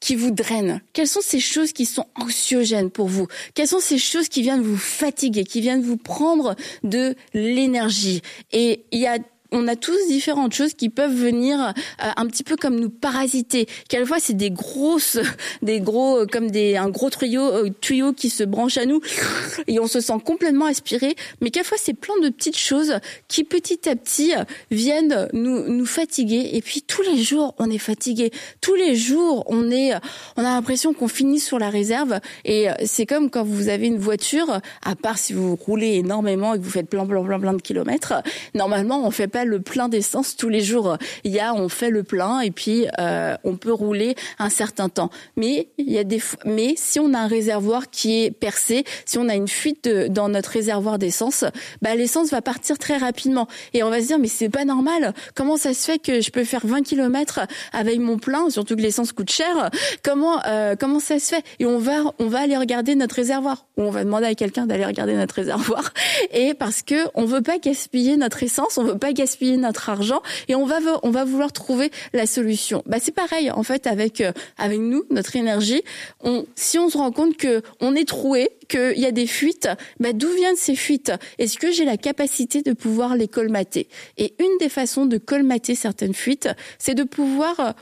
qui 0.00 0.14
vous 0.14 0.30
drainent? 0.30 0.80
Quelles 0.92 1.08
sont 1.08 1.20
ces 1.20 1.40
choses 1.40 1.72
qui 1.72 1.84
sont 1.84 2.06
anxiogènes 2.14 2.90
pour 2.90 3.08
vous? 3.08 3.26
Quelles 3.54 3.66
sont 3.66 3.80
ces 3.80 3.98
choses 3.98 4.28
qui 4.28 4.42
viennent 4.42 4.62
vous 4.62 4.76
fatiguer, 4.76 5.42
qui 5.42 5.60
viennent 5.60 5.82
vous 5.82 5.96
prendre 5.96 6.54
de 6.84 7.16
l'énergie? 7.34 8.22
Et 8.52 8.84
il 8.92 9.00
y 9.00 9.08
a 9.08 9.18
on 9.50 9.66
a 9.66 9.76
tous 9.76 10.08
différentes 10.08 10.52
choses 10.52 10.74
qui 10.74 10.88
peuvent 10.88 11.14
venir 11.14 11.60
euh, 11.60 12.08
un 12.16 12.26
petit 12.26 12.44
peu 12.44 12.56
comme 12.56 12.78
nous 12.78 12.90
parasiter. 12.90 13.66
Quelquefois, 13.88 14.18
c'est 14.20 14.36
des 14.36 14.50
grosses, 14.50 15.18
des 15.62 15.80
gros, 15.80 16.18
euh, 16.18 16.26
comme 16.26 16.50
des 16.50 16.76
un 16.76 16.90
gros 16.90 17.10
tuyau, 17.10 17.42
euh, 17.42 17.70
tuyau 17.80 18.12
qui 18.12 18.30
se 18.30 18.44
branche 18.44 18.76
à 18.76 18.84
nous 18.84 19.00
et 19.66 19.80
on 19.80 19.86
se 19.86 20.00
sent 20.00 20.18
complètement 20.24 20.66
aspiré. 20.66 21.16
Mais 21.40 21.50
quelquefois, 21.50 21.78
c'est 21.80 21.94
plein 21.94 22.18
de 22.22 22.28
petites 22.28 22.58
choses 22.58 22.98
qui 23.28 23.44
petit 23.44 23.88
à 23.88 23.96
petit 23.96 24.32
viennent 24.70 25.28
nous 25.32 25.68
nous 25.68 25.86
fatiguer. 25.86 26.50
Et 26.52 26.62
puis 26.62 26.82
tous 26.82 27.02
les 27.02 27.22
jours, 27.22 27.54
on 27.58 27.70
est 27.70 27.78
fatigué. 27.78 28.30
Tous 28.60 28.74
les 28.74 28.96
jours, 28.96 29.44
on 29.46 29.70
est, 29.70 29.94
on 30.36 30.40
a 30.40 30.54
l'impression 30.54 30.92
qu'on 30.92 31.08
finit 31.08 31.40
sur 31.40 31.58
la 31.58 31.70
réserve. 31.70 32.20
Et 32.44 32.66
c'est 32.84 33.06
comme 33.06 33.30
quand 33.30 33.44
vous 33.44 33.68
avez 33.68 33.86
une 33.86 33.98
voiture, 33.98 34.60
à 34.82 34.94
part 34.94 35.18
si 35.18 35.32
vous 35.32 35.56
roulez 35.56 35.94
énormément 35.94 36.54
et 36.54 36.58
que 36.58 36.62
vous 36.62 36.70
faites 36.70 36.88
plein 36.88 37.06
plein 37.06 37.24
plein 37.24 37.40
plein 37.40 37.54
de 37.54 37.62
kilomètres. 37.62 38.14
Normalement, 38.54 39.06
on 39.06 39.10
fait 39.10 39.28
pas 39.28 39.37
le 39.44 39.60
plein 39.60 39.88
d'essence 39.88 40.36
tous 40.36 40.48
les 40.48 40.60
jours. 40.60 40.96
Il 41.24 41.32
y 41.32 41.40
a, 41.40 41.54
on 41.54 41.68
fait 41.68 41.90
le 41.90 42.02
plein 42.02 42.40
et 42.40 42.50
puis 42.50 42.86
euh, 42.98 43.36
on 43.44 43.56
peut 43.56 43.72
rouler 43.72 44.14
un 44.38 44.50
certain 44.50 44.88
temps. 44.88 45.10
Mais 45.36 45.68
il 45.78 45.90
y 45.90 45.98
a 45.98 46.04
des, 46.04 46.20
mais 46.44 46.74
si 46.76 47.00
on 47.00 47.14
a 47.14 47.18
un 47.18 47.26
réservoir 47.26 47.90
qui 47.90 48.24
est 48.24 48.30
percé, 48.30 48.84
si 49.04 49.18
on 49.18 49.28
a 49.28 49.34
une 49.34 49.48
fuite 49.48 49.88
dans 49.88 50.28
notre 50.28 50.50
réservoir 50.50 50.98
d'essence, 50.98 51.44
bah 51.82 51.94
l'essence 51.94 52.30
va 52.30 52.42
partir 52.42 52.78
très 52.78 52.96
rapidement 52.96 53.48
et 53.74 53.82
on 53.82 53.90
va 53.90 54.00
se 54.00 54.06
dire 54.06 54.18
mais 54.18 54.28
c'est 54.28 54.48
pas 54.48 54.64
normal. 54.64 55.14
Comment 55.34 55.56
ça 55.56 55.74
se 55.74 55.84
fait 55.84 55.98
que 55.98 56.20
je 56.20 56.30
peux 56.30 56.44
faire 56.44 56.66
20 56.66 56.82
km 56.82 57.40
avec 57.72 57.98
mon 57.98 58.18
plein, 58.18 58.50
surtout 58.50 58.76
que 58.76 58.82
l'essence 58.82 59.12
coûte 59.12 59.30
cher? 59.30 59.70
Comment 60.02 60.40
euh, 60.46 60.76
comment 60.78 61.00
ça 61.00 61.18
se 61.18 61.34
fait? 61.34 61.44
Et 61.58 61.66
on 61.66 61.78
va 61.78 62.14
on 62.18 62.26
va 62.26 62.40
aller 62.40 62.56
regarder 62.56 62.94
notre 62.94 63.16
réservoir 63.16 63.66
ou 63.76 63.82
on 63.82 63.90
va 63.90 64.04
demander 64.04 64.26
à 64.26 64.34
quelqu'un 64.34 64.66
d'aller 64.66 64.84
regarder 64.84 65.14
notre 65.14 65.34
réservoir 65.34 65.92
et 66.32 66.54
parce 66.54 66.82
que 66.82 66.96
on 67.14 67.24
veut 67.24 67.42
pas 67.42 67.58
gaspiller 67.58 68.16
notre 68.16 68.42
essence, 68.42 68.78
on 68.78 68.84
veut 68.84 68.98
pas 68.98 69.12
gaspiller 69.12 69.27
notre 69.40 69.88
argent 69.90 70.22
et 70.48 70.54
on 70.54 70.64
va 70.64 70.78
on 71.02 71.10
va 71.10 71.24
vouloir 71.24 71.52
trouver 71.52 71.90
la 72.12 72.26
solution. 72.26 72.82
Bah 72.86 72.98
c'est 73.00 73.12
pareil 73.12 73.50
en 73.50 73.62
fait 73.62 73.86
avec 73.86 74.20
euh, 74.20 74.32
avec 74.56 74.78
nous, 74.78 75.04
notre 75.10 75.36
énergie. 75.36 75.82
On 76.20 76.46
si 76.54 76.78
on 76.78 76.88
se 76.88 76.96
rend 76.96 77.12
compte 77.12 77.36
que 77.36 77.62
on 77.80 77.94
est 77.94 78.06
troué, 78.06 78.50
qu'il 78.68 78.98
y 78.98 79.06
a 79.06 79.12
des 79.12 79.26
fuites, 79.26 79.68
bah 80.00 80.12
d'où 80.12 80.28
viennent 80.34 80.56
ces 80.56 80.76
fuites? 80.76 81.12
Est-ce 81.38 81.58
que 81.58 81.72
j'ai 81.72 81.84
la 81.84 81.96
capacité 81.96 82.62
de 82.62 82.72
pouvoir 82.72 83.16
les 83.16 83.28
colmater? 83.28 83.88
Et 84.16 84.34
une 84.38 84.58
des 84.58 84.68
façons 84.68 85.06
de 85.06 85.18
colmater 85.18 85.74
certaines 85.74 86.14
fuites, 86.14 86.48
c'est 86.78 86.94
de 86.94 87.04
pouvoir 87.04 87.60
euh, 87.60 87.72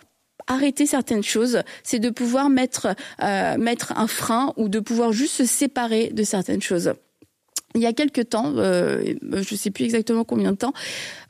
arrêter 0.46 0.86
certaines 0.86 1.24
choses, 1.24 1.62
c'est 1.82 1.98
de 1.98 2.10
pouvoir 2.10 2.48
mettre 2.48 2.94
euh, 3.22 3.58
mettre 3.58 3.92
un 3.96 4.06
frein 4.06 4.52
ou 4.56 4.68
de 4.68 4.80
pouvoir 4.80 5.12
juste 5.12 5.34
se 5.34 5.44
séparer 5.44 6.08
de 6.08 6.22
certaines 6.22 6.62
choses 6.62 6.94
il 7.76 7.82
y 7.82 7.86
a 7.86 7.92
quelques 7.92 8.30
temps, 8.30 8.52
euh, 8.56 9.14
je 9.22 9.54
ne 9.54 9.58
sais 9.58 9.70
plus 9.70 9.84
exactement 9.84 10.24
combien 10.24 10.52
de 10.52 10.56
temps, 10.56 10.72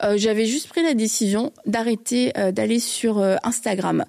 euh, 0.03 0.15
j'avais 0.17 0.45
juste 0.45 0.69
pris 0.69 0.81
la 0.81 0.93
décision 0.93 1.51
d'arrêter 1.65 2.31
euh, 2.37 2.51
d'aller 2.51 2.79
sur 2.79 3.23
Instagram. 3.43 4.05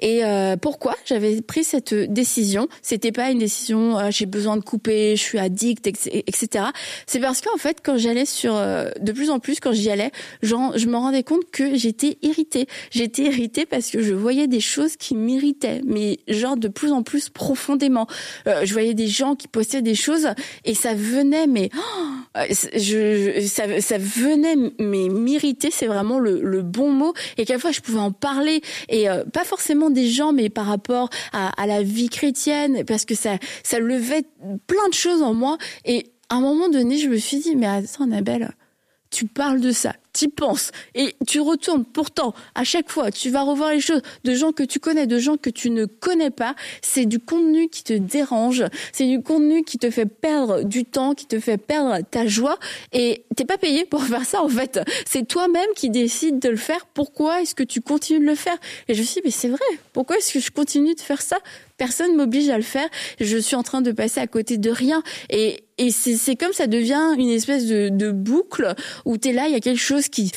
Et 0.00 0.22
pourquoi 0.62 0.94
j'avais 1.04 1.40
pris 1.42 1.64
cette 1.64 1.94
décision? 1.94 2.68
C'était 2.82 3.12
pas 3.12 3.30
une 3.30 3.38
décision 3.38 3.98
j'ai 4.10 4.26
besoin 4.26 4.56
de 4.56 4.62
couper, 4.62 5.16
je 5.16 5.22
suis 5.22 5.38
addict, 5.38 5.86
etc. 5.86 6.64
C'est 7.06 7.20
parce 7.20 7.40
qu'en 7.40 7.56
fait, 7.56 7.78
quand 7.82 7.98
j'allais 7.98 8.24
sur, 8.24 8.54
de 8.54 9.12
plus 9.12 9.30
en 9.30 9.38
plus, 9.40 9.60
quand 9.60 9.72
j'y 9.72 9.90
allais, 9.90 10.10
je 10.42 10.54
me 10.54 10.96
rendais 10.96 11.22
compte 11.22 11.50
que 11.52 11.76
j'étais 11.76 12.18
irritée. 12.22 12.66
J'étais 12.90 13.24
irritée 13.24 13.66
parce 13.66 13.90
que 13.90 14.02
je 14.02 14.14
voyais 14.14 14.46
des 14.46 14.60
choses 14.60 14.96
qui 14.96 15.14
m'irritaient, 15.14 15.82
mais 15.84 16.18
genre 16.28 16.56
de 16.56 16.68
plus 16.68 16.92
en 16.92 17.02
plus 17.02 17.28
profondément. 17.28 18.06
je 18.46 18.72
voyais 18.72 18.94
des 18.94 19.08
gens 19.08 19.34
qui 19.34 19.48
postaient 19.48 19.82
des 19.82 19.94
choses 19.94 20.28
et 20.64 20.74
ça 20.74 20.94
venait, 20.94 21.46
mais 21.46 21.70
euh, 22.36 22.44
je, 22.74 23.46
ça, 23.46 23.98
venait 23.98 24.56
m'irriter, 24.78 25.70
c'est 25.70 25.86
vraiment 25.86 26.18
le, 26.18 26.40
le, 26.40 26.62
bon 26.62 26.90
mot. 26.90 27.12
Et 27.36 27.44
quelquefois, 27.44 27.72
je 27.72 27.80
pouvais 27.80 27.98
en 27.98 28.12
parler, 28.12 28.62
et 28.88 29.08
euh, 29.08 29.24
pas 29.24 29.44
forcément 29.44 29.90
des 29.90 30.08
gens, 30.08 30.32
mais 30.32 30.48
par 30.48 30.66
rapport 30.66 31.10
à, 31.32 31.48
à, 31.60 31.66
la 31.66 31.82
vie 31.82 32.08
chrétienne, 32.08 32.84
parce 32.84 33.04
que 33.04 33.14
ça, 33.14 33.36
ça 33.62 33.78
levait 33.78 34.24
plein 34.66 34.88
de 34.88 34.94
choses 34.94 35.22
en 35.22 35.34
moi. 35.34 35.58
Et 35.84 36.06
à 36.28 36.36
un 36.36 36.40
moment 36.40 36.68
donné, 36.68 36.98
je 36.98 37.08
me 37.08 37.16
suis 37.16 37.38
dit, 37.38 37.56
mais 37.56 37.66
attends, 37.66 38.04
Annabelle, 38.04 38.52
tu 39.10 39.26
parles 39.26 39.60
de 39.60 39.72
ça, 39.72 39.94
tu 40.12 40.28
penses 40.28 40.70
et 40.94 41.14
tu 41.26 41.40
retournes. 41.40 41.84
Pourtant, 41.84 42.34
à 42.54 42.64
chaque 42.64 42.90
fois, 42.90 43.10
tu 43.10 43.30
vas 43.30 43.42
revoir 43.42 43.70
les 43.70 43.80
choses 43.80 44.02
de 44.24 44.34
gens 44.34 44.52
que 44.52 44.62
tu 44.62 44.80
connais, 44.80 45.06
de 45.06 45.18
gens 45.18 45.36
que 45.36 45.50
tu 45.50 45.70
ne 45.70 45.86
connais 45.86 46.30
pas. 46.30 46.54
C'est 46.82 47.06
du 47.06 47.18
contenu 47.18 47.68
qui 47.68 47.84
te 47.84 47.92
dérange, 47.92 48.64
c'est 48.92 49.06
du 49.06 49.22
contenu 49.22 49.62
qui 49.62 49.78
te 49.78 49.90
fait 49.90 50.06
perdre 50.06 50.62
du 50.62 50.84
temps, 50.84 51.14
qui 51.14 51.26
te 51.26 51.38
fait 51.40 51.58
perdre 51.58 51.98
ta 52.10 52.26
joie. 52.26 52.58
Et 52.92 53.24
t'es 53.36 53.44
pas 53.44 53.58
payé 53.58 53.84
pour 53.84 54.02
faire 54.04 54.24
ça 54.24 54.42
en 54.42 54.48
fait. 54.48 54.80
C'est 55.06 55.26
toi-même 55.26 55.68
qui 55.76 55.90
décides 55.90 56.38
de 56.38 56.48
le 56.48 56.56
faire. 56.56 56.86
Pourquoi 56.86 57.42
est-ce 57.42 57.54
que 57.54 57.62
tu 57.62 57.80
continues 57.80 58.20
de 58.20 58.30
le 58.30 58.34
faire? 58.34 58.56
Et 58.88 58.94
je 58.94 59.00
me 59.00 59.04
suis 59.04 59.20
dit, 59.20 59.22
mais 59.24 59.30
c'est 59.30 59.48
vrai. 59.48 59.60
Pourquoi 59.92 60.16
est-ce 60.18 60.32
que 60.32 60.40
je 60.40 60.50
continue 60.50 60.94
de 60.94 61.00
faire 61.00 61.22
ça? 61.22 61.36
Personne 61.76 62.14
m'oblige 62.14 62.48
à 62.50 62.56
le 62.56 62.62
faire. 62.62 62.88
Je 63.20 63.38
suis 63.38 63.56
en 63.56 63.62
train 63.62 63.80
de 63.80 63.90
passer 63.92 64.20
à 64.20 64.26
côté 64.26 64.58
de 64.58 64.70
rien. 64.70 65.02
Et, 65.30 65.64
et 65.78 65.90
c'est 65.90 66.36
comme 66.36 66.52
ça 66.52 66.66
devient 66.66 67.14
une 67.16 67.30
espèce 67.30 67.66
de, 67.66 67.88
de 67.88 68.10
boucle 68.10 68.74
où 69.06 69.16
tu 69.16 69.30
es 69.30 69.32
là, 69.32 69.46
il 69.46 69.52
y 69.52 69.56
a 69.56 69.60
quelque 69.60 69.80
chose 69.80 69.99
qui 70.08 70.32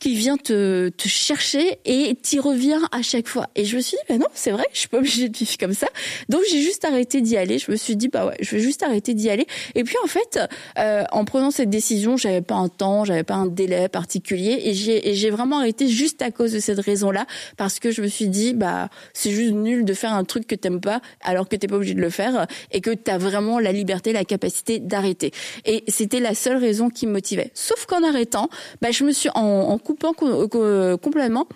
qui 0.00 0.14
vient 0.14 0.36
te, 0.36 0.88
te 0.88 1.08
chercher 1.08 1.78
et 1.84 2.16
t'y 2.20 2.40
reviens 2.40 2.82
à 2.92 3.02
chaque 3.02 3.28
fois. 3.28 3.48
Et 3.54 3.64
je 3.64 3.76
me 3.76 3.80
suis 3.80 3.96
dit, 3.96 4.02
bah 4.08 4.18
non, 4.18 4.26
c'est 4.34 4.50
vrai, 4.50 4.64
je 4.72 4.80
suis 4.80 4.88
pas 4.88 4.98
obligée 4.98 5.28
de 5.28 5.36
vivre 5.36 5.56
comme 5.58 5.74
ça. 5.74 5.86
Donc 6.28 6.42
j'ai 6.50 6.60
juste 6.62 6.84
arrêté 6.84 7.20
d'y 7.20 7.36
aller. 7.36 7.58
Je 7.58 7.70
me 7.70 7.76
suis 7.76 7.96
dit, 7.96 8.08
bah 8.08 8.26
ouais, 8.26 8.36
je 8.40 8.56
vais 8.56 8.60
juste 8.60 8.82
arrêter 8.82 9.14
d'y 9.14 9.30
aller. 9.30 9.46
Et 9.74 9.84
puis 9.84 9.96
en 10.02 10.06
fait, 10.06 10.40
euh, 10.78 11.04
en 11.12 11.24
prenant 11.24 11.50
cette 11.50 11.70
décision, 11.70 12.16
j'avais 12.16 12.42
pas 12.42 12.56
un 12.56 12.68
temps, 12.68 13.04
j'avais 13.04 13.22
pas 13.22 13.34
un 13.34 13.46
délai 13.46 13.88
particulier, 13.88 14.60
et 14.64 14.74
j'ai 14.74 15.08
et 15.08 15.14
j'ai 15.14 15.30
vraiment 15.30 15.58
arrêté 15.58 15.88
juste 15.88 16.22
à 16.22 16.30
cause 16.30 16.52
de 16.52 16.60
cette 16.60 16.80
raison-là, 16.80 17.26
parce 17.56 17.78
que 17.78 17.90
je 17.90 18.02
me 18.02 18.08
suis 18.08 18.28
dit, 18.28 18.54
bah 18.54 18.88
c'est 19.12 19.30
juste 19.30 19.52
nul 19.52 19.84
de 19.84 19.94
faire 19.94 20.12
un 20.12 20.24
truc 20.24 20.46
que 20.46 20.54
t'aimes 20.54 20.80
pas, 20.80 21.00
alors 21.22 21.48
que 21.48 21.56
t'es 21.56 21.66
pas 21.66 21.76
obligé 21.76 21.94
de 21.94 22.00
le 22.00 22.10
faire, 22.10 22.46
et 22.72 22.80
que 22.80 22.90
t'as 22.90 23.18
vraiment 23.18 23.58
la 23.58 23.72
liberté, 23.72 24.12
la 24.12 24.24
capacité 24.24 24.80
d'arrêter. 24.80 25.32
Et 25.64 25.84
c'était 25.88 26.20
la 26.20 26.34
seule 26.34 26.56
raison 26.56 26.90
qui 26.90 27.06
me 27.06 27.12
motivait. 27.12 27.50
Sauf 27.54 27.86
qu'en 27.86 28.02
arrêtant, 28.02 28.48
bah 28.80 28.90
je 28.90 29.04
me 29.04 29.12
suis 29.12 29.28
en, 29.34 29.40
en 29.40 29.78
coupant 29.84 30.12
complètement. 30.12 31.46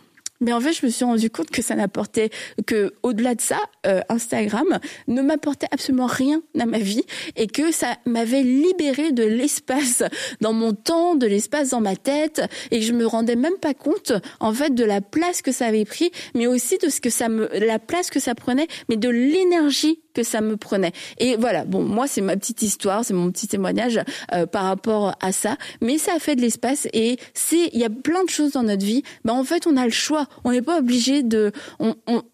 Mais 0.41 0.53
en 0.53 0.61
fait, 0.61 0.73
je 0.73 0.87
me 0.87 0.91
suis 0.91 1.05
rendu 1.05 1.31
compte 1.31 1.51
que 1.51 1.63
ça 1.63 1.75
n'apportait 1.75 2.31
que, 2.67 2.95
au-delà 3.03 3.35
de 3.35 3.41
ça, 3.41 3.59
euh, 3.87 4.01
Instagram 4.09 4.79
ne 5.09 5.21
m'apportait 5.21 5.67
absolument 5.73 6.07
rien 6.07 6.43
à 6.59 6.67
ma 6.67 6.79
vie 6.79 7.03
et 7.37 7.49
que 7.49 7.73
ça 7.73 7.97
m'avait 8.07 8.43
libéré 8.43 9.11
de 9.11 9.25
l'espace 9.25 10.03
dans 10.41 10.53
mon 10.53 10.73
temps, 10.75 11.17
de 11.17 11.27
l'espace 11.27 11.71
dans 11.71 11.81
ma 11.81 11.97
tête 11.97 12.43
et 12.71 12.79
que 12.79 12.85
je 12.85 12.93
me 12.93 13.07
rendais 13.07 13.37
même 13.37 13.57
pas 13.61 13.75
compte, 13.75 14.13
en 14.39 14.53
fait, 14.53 14.75
de 14.75 14.85
la 14.85 15.01
place 15.01 15.43
que 15.43 15.51
ça 15.51 15.67
avait 15.67 15.85
pris, 15.85 16.13
mais 16.35 16.47
aussi 16.47 16.79
de 16.79 16.89
ce 16.89 17.01
que 17.01 17.11
ça 17.11 17.29
me, 17.29 17.49
la 17.59 17.79
place 17.79 18.11
que 18.11 18.21
ça 18.21 18.35
prenait, 18.35 18.69
mais 18.89 18.97
de 18.97 19.09
l'énergie 19.09 20.01
que 20.19 20.25
ça 20.25 20.41
me 20.41 20.57
prenait. 20.57 20.91
Et 21.19 21.37
voilà, 21.37 21.65
bon, 21.65 21.83
moi 21.85 22.09
c'est 22.09 22.21
ma 22.21 22.37
petite 22.37 22.63
histoire, 22.63 23.05
c'est 23.05 23.15
mon 23.15 23.31
petit 23.31 23.47
témoignage 23.47 24.01
euh, 24.35 24.47
par 24.47 24.65
rapport 24.65 25.15
à 25.21 25.31
ça, 25.31 25.57
mais 25.81 25.97
ça 25.97 26.15
a 26.17 26.19
fait 26.19 26.35
de 26.35 26.41
l'espace 26.41 26.89
et 26.93 27.19
c'est 27.35 27.71
il 27.73 27.79
y 27.79 27.85
a 27.85 27.91
plein 27.91 28.25
de 28.25 28.29
choses 28.29 28.53
dans 28.53 28.65
notre 28.65 28.85
vie. 28.85 29.05
Ben 29.25 29.35
en 29.35 29.45
fait, 29.45 29.69
on 29.69 29.77
a 29.77 29.85
le 29.85 29.93
choix. 29.93 30.27
On 30.43 30.51
n'est 30.51 30.63
pas 30.63 30.79
obligé 30.79 31.23
de 31.23 31.53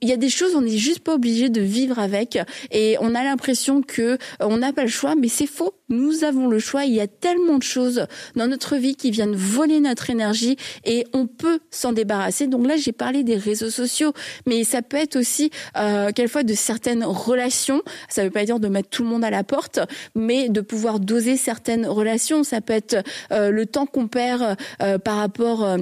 il 0.00 0.08
y 0.08 0.12
a 0.12 0.16
des 0.16 0.30
choses 0.30 0.54
on 0.54 0.62
n'est 0.62 0.78
juste 0.78 1.00
pas 1.00 1.14
obligé 1.14 1.50
de 1.50 1.60
vivre 1.60 1.98
avec 1.98 2.38
et 2.70 2.96
on 3.00 3.14
a 3.14 3.22
l'impression 3.22 3.82
que 3.82 4.02
euh, 4.02 4.16
on 4.40 4.56
n'a 4.56 4.72
pas 4.72 4.84
le 4.84 4.88
choix, 4.88 5.14
mais 5.14 5.28
c'est 5.28 5.46
faux. 5.46 5.74
Nous 5.90 6.24
avons 6.24 6.48
le 6.48 6.58
choix. 6.58 6.86
Il 6.86 6.94
y 6.94 7.00
a 7.00 7.06
tellement 7.06 7.58
de 7.58 7.62
choses 7.62 8.06
dans 8.34 8.46
notre 8.46 8.76
vie 8.76 8.96
qui 8.96 9.10
viennent 9.10 9.36
voler 9.36 9.80
notre 9.80 10.08
énergie 10.08 10.56
et 10.84 11.06
on 11.12 11.26
peut 11.26 11.58
s'en 11.70 11.92
débarrasser. 11.92 12.46
Donc 12.46 12.66
là, 12.66 12.76
j'ai 12.78 12.92
parlé 12.92 13.24
des 13.24 13.36
réseaux 13.36 13.70
sociaux, 13.70 14.14
mais 14.46 14.64
ça 14.64 14.80
peut 14.80 14.96
être 14.96 15.16
aussi 15.16 15.50
euh, 15.76 16.10
quelquefois 16.12 16.44
de 16.44 16.54
certaines 16.54 17.04
relations. 17.04 17.73
Ça 18.08 18.22
ne 18.22 18.26
veut 18.26 18.32
pas 18.32 18.44
dire 18.44 18.60
de 18.60 18.68
mettre 18.68 18.88
tout 18.88 19.02
le 19.02 19.08
monde 19.08 19.24
à 19.24 19.30
la 19.30 19.44
porte, 19.44 19.80
mais 20.14 20.48
de 20.48 20.60
pouvoir 20.60 21.00
doser 21.00 21.36
certaines 21.36 21.86
relations. 21.86 22.44
Ça 22.44 22.60
peut 22.60 22.72
être 22.72 23.04
euh, 23.32 23.50
le 23.50 23.66
temps 23.66 23.86
qu'on 23.86 24.08
perd 24.08 24.56
euh, 24.82 24.98
par 24.98 25.16
rapport 25.16 25.64
euh, 25.64 25.78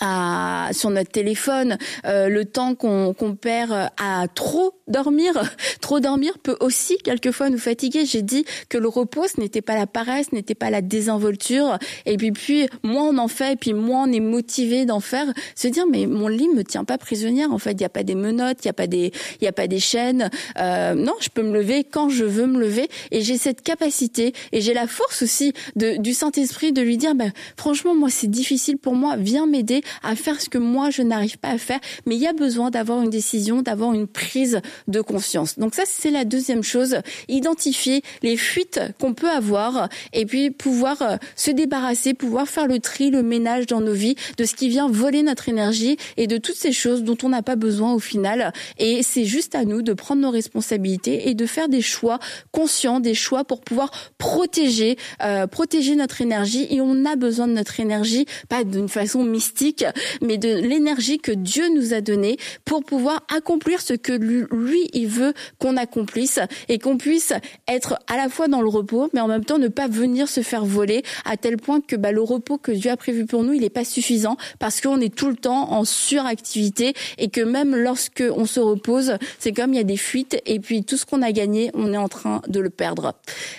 à, 0.00 0.70
sur 0.72 0.90
notre 0.90 1.10
téléphone, 1.10 1.78
euh, 2.06 2.28
le 2.28 2.44
temps 2.44 2.74
qu'on 2.74 3.14
perd 3.40 3.90
à 3.98 4.26
trop 4.34 4.74
dormir, 4.88 5.32
trop 5.80 6.00
dormir 6.00 6.38
peut 6.42 6.56
aussi 6.60 6.98
quelquefois 6.98 7.50
nous 7.50 7.58
fatiguer. 7.58 8.04
J'ai 8.04 8.22
dit 8.22 8.44
que 8.68 8.78
le 8.78 8.88
repos, 8.88 9.26
ce 9.28 9.40
n'était 9.40 9.62
pas 9.62 9.74
la 9.74 9.86
paresse, 9.86 10.32
n'était 10.32 10.54
pas 10.54 10.70
la 10.70 10.80
désinvolture. 10.80 11.78
Et 12.06 12.16
puis, 12.16 12.32
puis, 12.32 12.68
moins 12.82 13.08
on 13.08 13.18
en 13.18 13.28
fait, 13.28 13.52
et 13.52 13.56
puis 13.56 13.72
moins 13.74 14.08
on 14.08 14.12
est 14.12 14.20
motivé 14.20 14.86
d'en 14.86 15.00
faire. 15.00 15.26
Se 15.54 15.68
dire, 15.68 15.84
mais 15.86 16.06
mon 16.06 16.28
lit 16.28 16.48
me 16.48 16.64
tient 16.64 16.84
pas 16.84 16.98
prisonnière. 16.98 17.52
En 17.52 17.58
fait, 17.58 17.72
il 17.72 17.78
n'y 17.78 17.84
a 17.84 17.90
pas 17.90 18.02
des 18.02 18.14
menottes, 18.14 18.58
il 18.64 18.68
n'y 18.68 18.70
a 18.70 18.74
pas 18.74 18.86
des, 18.86 19.12
il 19.40 19.46
a 19.46 19.52
pas 19.52 19.66
des 19.66 19.80
chaînes. 19.80 20.30
Euh, 20.58 20.94
non, 20.94 21.14
je 21.20 21.28
peux 21.28 21.42
me 21.42 21.52
lever 21.52 21.84
quand 21.84 22.08
je 22.08 22.24
veux 22.24 22.46
me 22.46 22.58
lever. 22.58 22.88
Et 23.10 23.20
j'ai 23.20 23.36
cette 23.36 23.62
capacité, 23.62 24.32
et 24.52 24.60
j'ai 24.60 24.74
la 24.74 24.86
force 24.86 25.22
aussi 25.22 25.52
de, 25.76 25.96
du 25.96 26.14
Saint-Esprit 26.14 26.72
de 26.72 26.82
lui 26.82 26.96
dire, 26.96 27.14
ben, 27.14 27.32
franchement, 27.56 27.94
moi, 27.94 28.08
c'est 28.10 28.30
difficile 28.30 28.78
pour 28.78 28.94
moi. 28.94 29.16
Viens 29.16 29.46
m'aider 29.46 29.82
à 30.02 30.16
faire 30.16 30.40
ce 30.40 30.48
que 30.48 30.58
moi, 30.58 30.90
je 30.90 31.02
n'arrive 31.02 31.38
pas 31.38 31.50
à 31.50 31.58
faire. 31.58 31.80
Mais 32.06 32.16
il 32.16 32.20
y 32.20 32.26
a 32.26 32.32
besoin 32.32 32.70
d'avoir 32.70 33.02
une 33.02 33.10
décision, 33.10 33.62
d'avoir 33.62 33.94
une 33.94 34.06
prise 34.06 34.60
de 34.88 35.00
conscience. 35.00 35.58
Donc 35.58 35.74
ça, 35.74 35.82
c'est 35.86 36.10
la 36.10 36.24
deuxième 36.24 36.62
chose. 36.62 36.98
Identifier 37.28 38.02
les 38.22 38.36
fuites 38.36 38.80
qu'on 39.00 39.14
peut 39.14 39.30
avoir 39.30 39.88
et 40.12 40.26
puis 40.26 40.50
pouvoir 40.50 41.02
euh, 41.02 41.16
se 41.36 41.50
débarrasser, 41.50 42.14
pouvoir 42.14 42.48
faire 42.48 42.66
le 42.66 42.78
tri, 42.78 43.10
le 43.10 43.22
ménage 43.22 43.66
dans 43.66 43.80
nos 43.80 43.92
vies 43.92 44.16
de 44.36 44.44
ce 44.44 44.54
qui 44.54 44.68
vient 44.68 44.88
voler 44.88 45.22
notre 45.22 45.48
énergie 45.48 45.96
et 46.16 46.26
de 46.26 46.36
toutes 46.38 46.56
ces 46.56 46.72
choses 46.72 47.04
dont 47.04 47.16
on 47.22 47.28
n'a 47.30 47.42
pas 47.42 47.56
besoin 47.56 47.92
au 47.92 47.98
final. 47.98 48.52
Et 48.78 49.02
c'est 49.02 49.24
juste 49.24 49.54
à 49.54 49.64
nous 49.64 49.82
de 49.82 49.92
prendre 49.92 50.22
nos 50.22 50.30
responsabilités 50.30 51.28
et 51.28 51.34
de 51.34 51.46
faire 51.46 51.68
des 51.68 51.82
choix 51.82 52.18
conscients, 52.52 53.00
des 53.00 53.14
choix 53.14 53.44
pour 53.44 53.60
pouvoir 53.60 53.90
protéger, 54.18 54.96
euh, 55.22 55.46
protéger 55.46 55.96
notre 55.96 56.20
énergie. 56.20 56.66
Et 56.70 56.80
on 56.80 57.04
a 57.04 57.16
besoin 57.16 57.48
de 57.48 57.52
notre 57.52 57.80
énergie, 57.80 58.26
pas 58.48 58.64
d'une 58.64 58.88
façon 58.88 59.24
mystique, 59.24 59.79
mais 60.22 60.38
de 60.38 60.48
l'énergie 60.48 61.18
que 61.18 61.32
Dieu 61.32 61.68
nous 61.74 61.94
a 61.94 62.00
donnée 62.00 62.36
pour 62.64 62.84
pouvoir 62.84 63.22
accomplir 63.34 63.80
ce 63.80 63.94
que 63.94 64.12
lui, 64.12 64.88
il 64.92 65.08
veut 65.08 65.32
qu'on 65.58 65.76
accomplisse 65.76 66.40
et 66.68 66.78
qu'on 66.78 66.96
puisse 66.96 67.32
être 67.68 67.98
à 68.06 68.16
la 68.16 68.28
fois 68.28 68.48
dans 68.48 68.62
le 68.62 68.68
repos, 68.68 69.10
mais 69.12 69.20
en 69.20 69.28
même 69.28 69.44
temps 69.44 69.58
ne 69.58 69.68
pas 69.68 69.88
venir 69.88 70.28
se 70.28 70.42
faire 70.42 70.64
voler 70.64 71.02
à 71.24 71.36
tel 71.36 71.56
point 71.56 71.80
que 71.80 71.96
bah, 71.96 72.12
le 72.12 72.22
repos 72.22 72.58
que 72.58 72.72
Dieu 72.72 72.90
a 72.90 72.96
prévu 72.96 73.26
pour 73.26 73.42
nous, 73.44 73.52
il 73.52 73.60
n'est 73.60 73.70
pas 73.70 73.84
suffisant 73.84 74.36
parce 74.58 74.80
qu'on 74.80 75.00
est 75.00 75.14
tout 75.14 75.28
le 75.28 75.36
temps 75.36 75.72
en 75.72 75.84
suractivité 75.84 76.94
et 77.18 77.28
que 77.28 77.40
même 77.40 77.76
lorsque 77.76 78.24
on 78.34 78.46
se 78.46 78.60
repose, 78.60 79.16
c'est 79.38 79.52
comme 79.52 79.72
il 79.72 79.76
y 79.76 79.80
a 79.80 79.84
des 79.84 79.96
fuites 79.96 80.40
et 80.46 80.60
puis 80.60 80.84
tout 80.84 80.96
ce 80.96 81.06
qu'on 81.06 81.22
a 81.22 81.32
gagné, 81.32 81.70
on 81.74 81.92
est 81.92 81.98
en 81.98 82.08
train 82.08 82.42
de 82.48 82.60
le 82.60 82.70
perdre. 82.70 83.14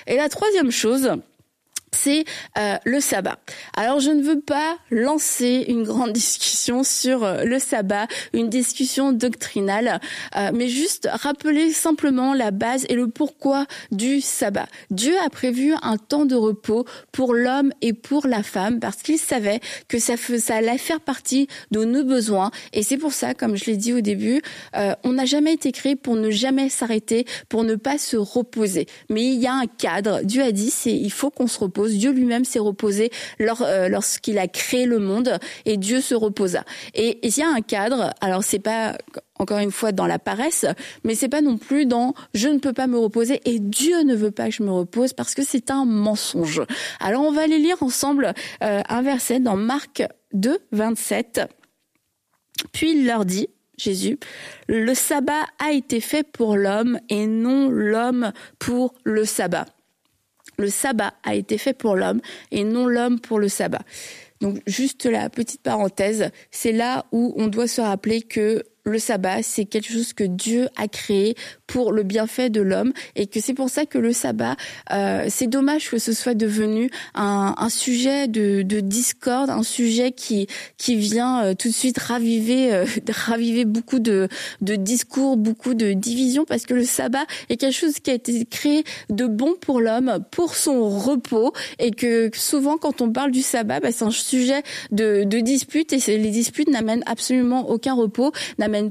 Et 0.07 0.15
la 0.15 0.29
troisième 0.29 0.71
chose, 0.71 1.11
c'est 1.93 2.25
euh, 2.57 2.77
le 2.85 2.99
sabbat. 2.99 3.37
Alors 3.75 3.99
je 3.99 4.11
ne 4.11 4.21
veux 4.21 4.39
pas 4.39 4.77
lancer 4.89 5.65
une 5.67 5.83
grande 5.83 6.13
discussion 6.21 6.83
sur 6.83 7.23
euh, 7.23 7.43
le 7.43 7.59
sabbat, 7.59 8.07
une 8.33 8.49
discussion 8.49 9.11
doctrinale, 9.11 9.99
euh, 10.37 10.51
mais 10.53 10.67
juste 10.67 11.09
rappeler 11.11 11.73
simplement 11.73 12.33
la 12.33 12.51
base 12.51 12.85
et 12.89 12.95
le 12.95 13.07
pourquoi 13.07 13.65
du 13.91 14.21
sabbat. 14.21 14.67
Dieu 14.89 15.13
a 15.23 15.29
prévu 15.29 15.73
un 15.81 15.97
temps 15.97 16.25
de 16.25 16.35
repos 16.35 16.85
pour 17.11 17.33
l'homme 17.33 17.73
et 17.81 17.93
pour 17.93 18.25
la 18.25 18.41
femme 18.41 18.79
parce 18.79 19.01
qu'il 19.01 19.19
savait 19.19 19.59
que 19.87 19.99
ça, 19.99 20.15
ça 20.17 20.55
allait 20.55 20.77
faire 20.77 21.01
partie 21.01 21.47
de 21.71 21.83
nos 21.83 22.03
besoins 22.03 22.51
et 22.73 22.83
c'est 22.83 22.97
pour 22.97 23.13
ça, 23.13 23.33
comme 23.33 23.55
je 23.55 23.65
l'ai 23.65 23.77
dit 23.77 23.93
au 23.93 24.01
début, 24.01 24.41
on 24.73 25.13
n'a 25.13 25.25
jamais 25.25 25.53
été 25.53 25.71
créé 25.71 25.95
pour 25.95 26.15
ne 26.15 26.31
jamais 26.31 26.69
s'arrêter, 26.69 27.25
pour 27.49 27.63
ne 27.63 27.75
pas 27.75 27.97
se 27.97 28.17
reposer. 28.17 28.87
Mais 29.09 29.25
il 29.25 29.39
y 29.39 29.47
a 29.47 29.53
un 29.53 29.67
cadre. 29.67 30.21
Dieu 30.23 30.43
a 30.43 30.51
dit, 30.51 30.69
c'est 30.69 30.95
il 30.95 31.11
faut 31.11 31.29
qu'on 31.29 31.47
se 31.47 31.59
repose 31.59 31.80
Dieu 31.87 32.11
lui-même 32.11 32.45
s'est 32.45 32.59
reposé 32.59 33.11
euh, 33.39 33.89
lorsqu'il 33.89 34.37
a 34.37 34.47
créé 34.47 34.85
le 34.85 34.99
monde 34.99 35.37
et 35.65 35.77
Dieu 35.77 36.01
se 36.01 36.15
reposa. 36.15 36.63
Et 36.93 37.19
il 37.27 37.37
y 37.37 37.41
a 37.41 37.49
un 37.49 37.61
cadre, 37.61 38.13
alors 38.21 38.43
c'est 38.43 38.59
pas 38.59 38.97
encore 39.39 39.57
une 39.57 39.71
fois 39.71 39.91
dans 39.91 40.07
la 40.07 40.19
paresse, 40.19 40.65
mais 41.03 41.15
c'est 41.15 41.29
pas 41.29 41.41
non 41.41 41.57
plus 41.57 41.85
dans 41.85 42.13
je 42.33 42.47
ne 42.47 42.59
peux 42.59 42.73
pas 42.73 42.87
me 42.87 42.97
reposer 42.97 43.41
et 43.45 43.59
Dieu 43.59 44.03
ne 44.03 44.15
veut 44.15 44.31
pas 44.31 44.49
que 44.49 44.55
je 44.55 44.63
me 44.63 44.71
repose 44.71 45.13
parce 45.13 45.33
que 45.33 45.43
c'est 45.43 45.71
un 45.71 45.85
mensonge. 45.85 46.61
Alors 46.99 47.23
on 47.23 47.31
va 47.31 47.41
aller 47.41 47.57
lire 47.57 47.81
ensemble 47.81 48.33
euh, 48.63 48.81
un 48.87 49.01
verset 49.01 49.39
dans 49.39 49.55
Marc 49.55 50.03
2, 50.33 50.59
27. 50.71 51.41
Puis 52.71 52.91
il 52.91 53.05
leur 53.05 53.25
dit, 53.25 53.47
Jésus, 53.77 54.19
le 54.67 54.93
sabbat 54.93 55.45
a 55.57 55.71
été 55.71 56.01
fait 56.01 56.23
pour 56.23 56.55
l'homme 56.55 56.99
et 57.09 57.25
non 57.25 57.69
l'homme 57.69 58.31
pour 58.59 58.93
le 59.03 59.25
sabbat 59.25 59.65
le 60.61 60.69
sabbat 60.69 61.13
a 61.23 61.35
été 61.35 61.57
fait 61.57 61.73
pour 61.73 61.95
l'homme 61.95 62.21
et 62.51 62.63
non 62.63 62.87
l'homme 62.87 63.19
pour 63.19 63.39
le 63.39 63.49
sabbat. 63.49 63.81
Donc 64.39 64.59
juste 64.65 65.05
la 65.05 65.29
petite 65.29 65.61
parenthèse, 65.61 66.31
c'est 66.49 66.71
là 66.71 67.05
où 67.11 67.33
on 67.37 67.47
doit 67.47 67.67
se 67.67 67.81
rappeler 67.81 68.21
que 68.21 68.63
le 68.83 68.99
sabbat, 68.99 69.43
c'est 69.43 69.65
quelque 69.65 69.91
chose 69.91 70.13
que 70.13 70.23
Dieu 70.23 70.69
a 70.75 70.87
créé 70.87 71.35
pour 71.67 71.91
le 71.91 72.03
bienfait 72.03 72.49
de 72.49 72.61
l'homme 72.61 72.93
et 73.15 73.27
que 73.27 73.39
c'est 73.39 73.53
pour 73.53 73.69
ça 73.69 73.85
que 73.85 73.97
le 73.97 74.11
sabbat, 74.11 74.55
euh, 74.91 75.25
c'est 75.29 75.47
dommage 75.47 75.89
que 75.89 75.99
ce 75.99 76.13
soit 76.13 76.33
devenu 76.33 76.89
un, 77.13 77.53
un 77.57 77.69
sujet 77.69 78.27
de, 78.27 78.61
de, 78.61 78.79
discorde, 78.79 79.49
un 79.49 79.63
sujet 79.63 80.11
qui 80.11 80.47
qui 80.77 80.95
vient 80.95 81.43
euh, 81.43 81.53
tout 81.53 81.67
de 81.67 81.73
suite 81.73 81.97
raviver 81.97 82.73
euh, 82.73 82.85
raviver 83.09 83.65
beaucoup 83.65 83.99
de 83.99 84.27
de 84.61 84.75
discours, 84.75 85.37
beaucoup 85.37 85.73
de 85.73 85.93
divisions 85.93 86.45
parce 86.45 86.65
que 86.65 86.73
le 86.73 86.83
sabbat 86.83 87.25
est 87.49 87.57
quelque 87.57 87.75
chose 87.75 87.99
qui 87.99 88.11
a 88.11 88.15
été 88.15 88.45
créé 88.45 88.83
de 89.09 89.27
bon 89.27 89.53
pour 89.59 89.79
l'homme, 89.79 90.19
pour 90.31 90.55
son 90.55 90.89
repos 90.89 91.53
et 91.79 91.91
que 91.91 92.31
souvent 92.33 92.77
quand 92.77 93.01
on 93.01 93.11
parle 93.11 93.31
du 93.31 93.41
sabbat, 93.41 93.79
bah, 93.79 93.91
c'est 93.91 94.05
un 94.05 94.11
sujet 94.11 94.63
de, 94.91 95.23
de 95.23 95.39
dispute 95.39 95.93
et 95.93 96.17
les 96.17 96.31
disputes 96.31 96.69
n'amènent 96.69 97.03
absolument 97.05 97.69
aucun 97.69 97.93
repos, 97.93 98.31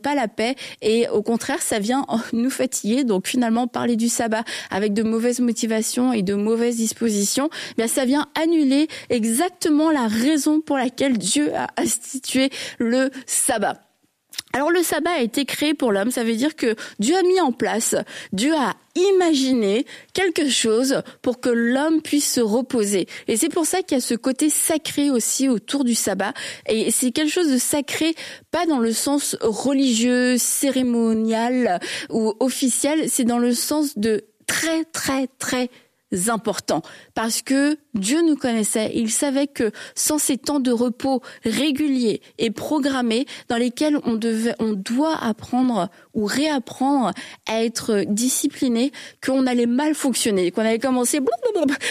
pas 0.01 0.15
la 0.15 0.29
paix 0.29 0.55
et 0.83 1.09
au 1.09 1.23
contraire 1.23 1.61
ça 1.63 1.79
vient 1.79 2.07
nous 2.33 2.51
fatiguer 2.51 3.05
donc 3.05 3.27
finalement, 3.27 3.67
parler 3.67 3.97
du 3.97 4.09
sabbat 4.09 4.45
avec 4.71 4.93
de 4.93 5.03
mauvaises 5.03 5.41
motivations 5.41 6.13
et 6.13 6.23
de 6.23 6.35
mauvaises 6.35 6.77
dispositions, 6.77 7.51
eh 7.73 7.75
bien 7.77 7.89
ça 7.89 8.05
vient 8.05 8.27
annuler 8.41 8.89
exactement 9.09 9.91
la 9.91 10.07
raison 10.07 10.61
pour 10.61 10.77
laquelle 10.77 11.19
Dieu 11.19 11.55
a 11.55 11.69
institué 11.77 12.51
le 12.79 13.11
sabbat. 13.27 13.90
Alors 14.53 14.71
le 14.71 14.83
sabbat 14.83 15.13
a 15.13 15.21
été 15.21 15.45
créé 15.45 15.75
pour 15.75 15.93
l'homme, 15.93 16.11
ça 16.11 16.25
veut 16.25 16.35
dire 16.35 16.57
que 16.57 16.75
Dieu 16.99 17.17
a 17.17 17.23
mis 17.23 17.41
en 17.41 17.53
place, 17.53 17.95
Dieu 18.33 18.53
a 18.55 18.75
imaginé 18.97 19.87
quelque 20.13 20.49
chose 20.49 21.03
pour 21.23 21.41
que 21.41 21.51
l'homme 21.51 22.03
puisse 22.03 22.33
se 22.33 22.41
reposer. 22.41 23.07
Et 23.29 23.37
c'est 23.37 23.49
pour 23.49 23.65
ça 23.65 23.83
qu'il 23.83 23.97
y 23.97 24.01
a 24.01 24.05
ce 24.05 24.15
côté 24.15 24.51
sacré 24.51 25.11
aussi 25.11 25.49
autour 25.49 25.85
du 25.85 25.95
sabbat. 25.95 26.33
Et 26.69 26.91
c'est 26.91 27.13
quelque 27.13 27.31
chose 27.31 27.51
de 27.51 27.59
sacré, 27.59 28.15
pas 28.51 28.67
dans 28.67 28.81
le 28.81 28.93
sens 28.93 29.37
religieux, 29.41 30.37
cérémonial 30.37 31.79
ou 32.09 32.35
officiel, 32.41 33.09
c'est 33.09 33.25
dans 33.25 33.39
le 33.39 33.55
sens 33.55 33.97
de 33.97 34.25
très 34.49 34.85
très 34.85 35.29
très 35.39 35.71
important 36.29 36.83
parce 37.15 37.43
que 37.43 37.77
Dieu 37.95 38.23
nous 38.23 38.37
connaissait. 38.37 38.93
Il 38.95 39.11
savait 39.11 39.47
que 39.47 39.71
sans 39.95 40.19
ces 40.19 40.37
temps 40.37 40.61
de 40.61 40.71
repos 40.71 41.23
réguliers 41.45 42.21
et 42.39 42.51
programmés 42.51 43.27
dans 43.49 43.57
lesquels 43.57 43.99
on 44.05 44.15
devait, 44.15 44.55
on 44.59 44.73
doit 44.73 45.17
apprendre 45.17 45.89
ou 46.15 46.25
réapprendre 46.25 47.13
à 47.49 47.65
être 47.65 48.05
discipliné, 48.07 48.93
qu'on 49.25 49.47
allait 49.47 49.67
mal 49.67 49.95
fonctionner, 49.95 50.51
qu'on 50.51 50.63
allait 50.63 50.79
commencer 50.79 51.21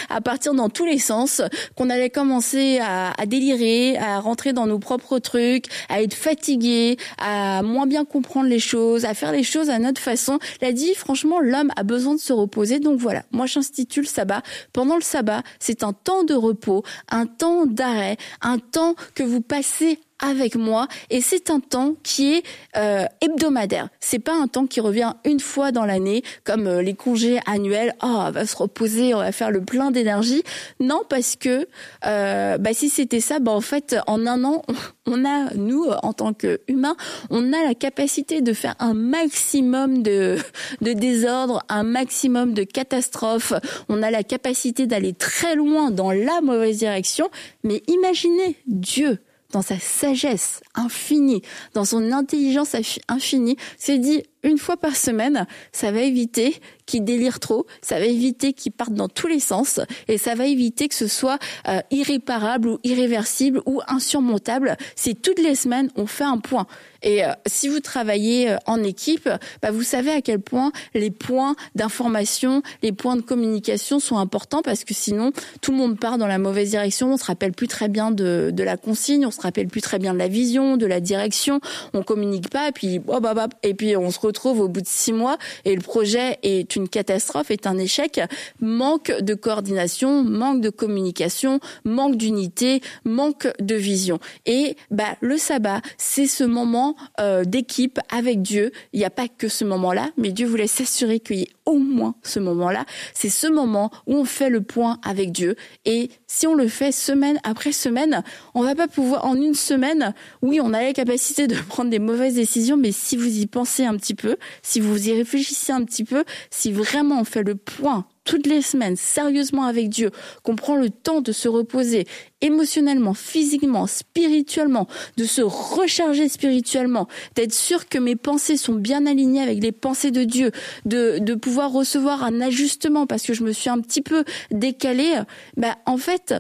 à 0.10 0.22
partir 0.22 0.54
dans 0.54 0.70
tous 0.70 0.86
les 0.86 1.00
sens, 1.00 1.42
qu'on 1.76 1.90
allait 1.90 2.10
commencer 2.10 2.80
à, 2.82 3.14
délirer, 3.26 3.98
à 3.98 4.20
rentrer 4.20 4.54
dans 4.54 4.68
nos 4.68 4.80
propres 4.80 5.20
trucs, 5.20 5.66
à 5.90 6.02
être 6.02 6.14
fatigué, 6.14 6.98
à 7.18 7.62
moins 7.64 7.88
bien 7.88 8.06
comprendre 8.06 8.48
les 8.48 8.60
choses, 8.60 9.06
à 9.06 9.14
faire 9.14 9.32
les 9.32 9.44
choses 9.44 9.70
à 9.70 9.80
notre 9.80 10.02
façon. 10.02 10.40
Il 10.62 10.68
a 10.68 10.72
dit, 10.72 10.94
franchement, 10.96 11.40
l'homme 11.40 11.72
a 11.76 11.84
besoin 11.84 12.16
de 12.16 12.20
se 12.20 12.34
reposer. 12.34 12.80
Donc 12.80 13.00
voilà, 13.00 13.24
moi 13.32 13.46
j'institue 13.46 14.02
sabbat. 14.10 14.42
Pendant 14.74 14.96
le 14.96 15.02
sabbat, 15.02 15.44
c'est 15.60 15.84
un 15.84 15.94
temps 15.94 16.24
de 16.24 16.34
repos, 16.34 16.84
un 17.10 17.26
temps 17.26 17.66
d'arrêt, 17.66 18.18
un 18.42 18.60
temps 18.60 18.96
que 19.16 19.24
vous 19.24 19.42
passez 19.42 20.00
avec 20.20 20.56
moi 20.56 20.88
et 21.10 21.22
c'est 21.22 21.50
un 21.50 21.60
temps 21.60 21.96
qui 22.04 22.34
est 22.34 22.44
euh, 22.78 23.06
hebdomadaire. 23.22 23.90
C'est 24.00 24.20
pas 24.20 24.34
un 24.34 24.48
temps 24.48 24.68
qui 24.68 24.80
revient 24.80 25.14
une 25.26 25.40
fois 25.40 25.72
dans 25.72 25.86
l'année 25.86 26.24
comme 26.44 26.68
euh, 26.68 26.82
les 26.82 26.94
congés 26.94 27.40
annuels. 27.46 27.96
Oh, 28.04 28.08
on 28.28 28.32
va 28.32 28.46
se 28.46 28.56
reposer, 28.56 29.14
on 29.14 29.20
va 29.20 29.32
faire 29.32 29.52
le 29.52 29.62
plein 29.62 29.92
d'énergie. 29.92 30.44
Non, 30.80 31.02
parce 31.08 31.36
que 31.36 31.68
euh, 32.06 32.58
bah, 32.58 32.74
si 32.74 32.90
c'était 32.90 33.20
ça, 33.20 33.40
bah 33.40 33.52
en 33.52 33.62
fait 33.62 33.96
en 34.08 34.26
un 34.28 34.44
an, 34.44 34.64
on 35.06 35.26
a 35.26 35.54
nous 35.56 35.86
en 36.04 36.14
tant 36.14 36.34
qu'humains, 36.34 36.96
on 37.30 37.54
a 37.54 37.64
la 37.64 37.74
capacité 37.74 38.42
de 38.42 38.54
faire 38.54 38.76
un 38.80 38.94
maximum 38.94 40.04
de 40.04 40.38
de 40.82 40.94
désordre, 40.94 41.64
un 41.70 41.84
maximum 41.84 42.54
de 42.54 42.64
catastrophes. 42.64 43.54
On 43.88 44.04
a 44.04 44.12
la 44.12 44.24
capacité 44.24 44.88
d'aller 44.88 45.14
très 45.14 45.56
loin 45.56 45.92
dans 45.92 46.12
la 46.12 46.42
mauvaise 46.42 46.78
direction. 46.78 47.30
Mais 47.64 47.84
imaginez 47.88 48.56
Dieu 48.68 49.20
dans 49.52 49.62
sa 49.62 49.80
sagesse 49.80 50.62
infinie, 50.76 51.42
dans 51.74 51.86
son 51.86 52.12
intelligence 52.12 52.76
infinie, 53.08 53.58
s'est 53.78 53.98
dit 53.98 54.24
une 54.44 54.58
fois 54.58 54.78
par 54.78 54.96
semaine, 54.96 55.46
ça 55.72 55.92
va 55.92 56.02
éviter 56.02 56.60
qu'ils 56.86 57.04
délirent 57.04 57.40
trop, 57.40 57.68
ça 57.82 58.00
va 58.00 58.06
éviter 58.06 58.54
qu'ils 58.54 58.72
partent 58.72 58.94
dans 58.94 59.10
tous 59.10 59.28
les 59.28 59.40
sens 59.40 59.80
et 60.08 60.18
ça 60.18 60.36
va 60.36 60.48
éviter 60.48 60.88
que 60.88 60.96
ce 60.96 61.08
soit 61.08 61.38
euh, 61.68 61.82
irréparable 61.92 62.68
ou 62.68 62.80
irréversible 62.84 63.62
ou 63.66 63.82
insurmontable 63.88 64.76
si 64.96 65.16
toutes 65.16 65.40
les 65.40 65.56
semaines 65.56 65.90
on 65.96 66.08
fait 66.08 66.24
un 66.24 66.40
point. 66.40 66.66
Et 67.02 67.24
euh, 67.24 67.32
si 67.46 67.68
vous 67.68 67.80
travaillez 67.80 68.50
euh, 68.50 68.58
en 68.66 68.84
équipe, 68.84 69.30
bah, 69.62 69.72
vous 69.72 69.84
savez 69.84 70.12
à 70.12 70.22
quel 70.22 70.40
point 70.40 70.72
les 70.94 71.12
points 71.12 71.56
d'information, 71.76 72.62
les 72.82 72.92
points 72.92 73.16
de 73.16 73.22
communication 73.22 74.00
sont 74.00 74.18
importants 74.18 74.62
parce 74.62 74.84
que 74.84 74.94
sinon 74.94 75.32
tout 75.62 75.72
le 75.72 75.78
monde 75.78 76.00
part 76.00 76.18
dans 76.18 76.28
la 76.28 76.40
mauvaise 76.40 76.72
direction. 76.72 77.14
On 77.14 77.18
se 77.18 77.26
rappelle 77.26 77.54
plus 77.54 77.68
très 77.68 77.88
bien 77.88 78.12
de, 78.12 78.54
la 78.58 78.78
consigne, 78.78 79.26
on 79.26 79.32
se 79.32 79.42
rappelle 79.42 79.68
plus 79.68 79.82
très 79.82 80.00
bien 80.00 80.14
de 80.14 80.20
la 80.20 80.28
vision, 80.28 80.76
de 80.76 80.86
la 80.86 81.00
direction. 81.00 81.62
On 81.94 82.04
communique 82.04 82.50
pas 82.50 82.70
et 82.70 82.72
puis 82.72 83.00
oh, 83.08 83.20
bah, 83.20 83.34
bah, 83.34 83.48
et 83.64 83.74
puis 83.74 83.96
on 83.96 84.12
se 84.12 84.20
retrouve 84.30 84.62
au 84.62 84.68
bout 84.68 84.82
de 84.82 84.88
six 84.88 85.14
mois 85.14 85.38
et 85.66 85.76
le 85.76 85.82
projet 85.82 86.38
est 86.44 86.76
une 86.76 86.88
catastrophe, 86.88 87.52
est 87.52 87.68
un 87.68 87.78
échec. 87.78 88.22
Manque 88.62 89.12
de 89.12 89.34
coordination, 89.34 90.24
manque 90.24 90.62
de 90.62 90.70
communication, 90.70 91.60
manque 91.84 92.16
d'unité, 92.16 92.82
manque 93.06 93.48
de 93.60 93.76
vision. 93.76 94.20
Et 94.46 94.76
bah 94.92 95.18
le 95.22 95.38
sabbat, 95.38 95.82
c'est 95.98 96.28
ce 96.28 96.44
moment 96.44 96.96
euh, 97.20 97.44
d'équipe 97.44 98.00
avec 98.12 98.42
Dieu. 98.42 98.72
Il 98.94 99.00
n'y 99.00 99.06
a 99.06 99.10
pas 99.10 99.28
que 99.28 99.48
ce 99.48 99.66
moment-là, 99.66 100.10
mais 100.18 100.32
Dieu 100.32 100.48
voulait 100.48 100.68
s'assurer 100.68 101.20
qu'il 101.20 101.40
y 101.40 101.44
ait 101.44 101.50
au 101.66 101.78
moins 101.78 102.16
ce 102.24 102.40
moment-là. 102.40 102.86
C'est 103.14 103.30
ce 103.30 103.48
moment 103.48 103.92
où 104.08 104.16
on 104.16 104.26
fait 104.26 104.50
le 104.50 104.62
point 104.62 105.00
avec 105.04 105.32
Dieu. 105.32 105.56
Et 105.86 106.10
si 106.28 106.48
on 106.48 106.56
le 106.56 106.68
fait 106.68 106.92
semaine 106.92 107.40
après 107.44 107.72
semaine, 107.72 108.24
on 108.54 108.64
va 108.64 108.76
pas 108.76 108.88
pouvoir 108.88 109.26
en 109.26 109.36
une 109.36 109.54
semaine. 109.54 110.14
Oui, 110.42 110.60
on 110.62 110.74
a 110.74 110.82
la 110.82 110.94
capacité 110.94 111.48
de 111.48 111.56
prendre 111.70 111.90
des 111.90 112.00
mauvaises 112.00 112.36
décisions, 112.36 112.78
mais 112.78 112.92
si 112.92 113.18
vous 113.18 113.40
y 113.40 113.46
pensez 113.46 113.86
un 113.86 113.96
petit 113.96 114.16
peu, 114.16 114.19
si 114.62 114.80
vous 114.80 115.10
y 115.10 115.14
réfléchissez 115.14 115.72
un 115.72 115.84
petit 115.84 116.04
peu, 116.04 116.24
si 116.50 116.72
vraiment 116.72 117.22
on 117.22 117.24
fait 117.24 117.44
le 117.44 117.56
point 117.56 118.06
toutes 118.30 118.46
les 118.46 118.62
semaines, 118.62 118.96
sérieusement 118.96 119.64
avec 119.64 119.90
Dieu, 119.90 120.12
qu'on 120.44 120.56
prend 120.56 120.76
le 120.76 120.92
temps 120.92 121.22
de 121.22 121.32
se 121.32 121.48
reposer 121.48 122.06
émotionnellement, 122.42 123.16
physiquement, 123.16 123.88
spirituellement, 123.88 124.88
de 125.18 125.24
se 125.24 125.42
recharger 125.42 126.30
spirituellement, 126.30 127.08
d'être 127.34 127.54
sûr 127.54 127.90
que 127.90 127.98
mes 127.98 128.16
pensées 128.16 128.58
sont 128.58 128.76
bien 128.76 129.08
alignées 129.08 129.42
avec 129.42 129.64
les 129.64 129.72
pensées 129.72 130.12
de 130.12 130.24
Dieu, 130.24 130.52
de, 130.86 131.34
pouvoir 131.34 131.72
recevoir 131.72 132.24
un 132.24 132.40
ajustement 132.40 133.08
parce 133.08 133.24
que 133.24 133.34
je 133.34 133.44
me 133.44 133.52
suis 133.52 133.70
un 133.70 133.80
petit 133.80 134.02
peu 134.02 134.24
décalée, 134.52 135.22
bah, 135.58 135.78
en 135.88 135.98
fait, 135.98 136.36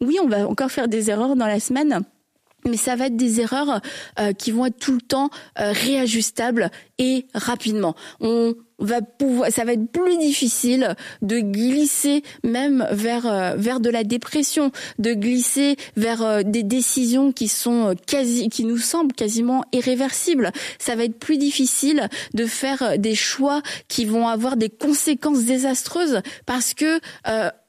oui, 0.00 0.18
on 0.22 0.28
va 0.28 0.46
encore 0.46 0.70
faire 0.70 0.86
des 0.86 1.10
erreurs 1.10 1.34
dans 1.34 1.46
la 1.46 1.58
semaine, 1.58 2.02
mais 2.66 2.76
ça 2.76 2.96
va 2.96 3.06
être 3.06 3.16
des 3.16 3.40
erreurs 3.40 3.80
euh, 4.18 4.32
qui 4.32 4.50
vont 4.50 4.66
être 4.66 4.78
tout 4.78 4.92
le 4.92 5.00
temps 5.00 5.30
euh, 5.58 5.72
réajustables 5.72 6.70
et 6.98 7.26
rapidement. 7.34 7.94
On 8.20 8.54
va 8.78 9.00
pouvoir, 9.00 9.50
ça 9.50 9.64
va 9.64 9.72
être 9.74 9.90
plus 9.90 10.18
difficile 10.18 10.96
de 11.22 11.38
glisser 11.38 12.22
même 12.42 12.86
vers 12.90 13.26
euh, 13.26 13.54
vers 13.56 13.80
de 13.80 13.90
la 13.90 14.04
dépression, 14.04 14.72
de 14.98 15.14
glisser 15.14 15.76
vers 15.96 16.44
des 16.44 16.62
décisions 16.62 17.32
qui 17.32 17.48
sont 17.48 17.94
quasi, 18.06 18.48
qui 18.48 18.64
nous 18.64 18.78
semblent 18.78 19.14
quasiment 19.14 19.64
irréversibles. 19.72 20.52
Ça 20.78 20.96
va 20.96 21.04
être 21.04 21.18
plus 21.18 21.38
difficile 21.38 22.08
de 22.34 22.46
faire 22.46 22.98
des 22.98 23.14
choix 23.14 23.62
qui 23.88 24.04
vont 24.04 24.28
avoir 24.28 24.56
des 24.56 24.70
conséquences 24.70 25.44
désastreuses 25.44 26.20
parce 26.46 26.74
que 26.74 27.00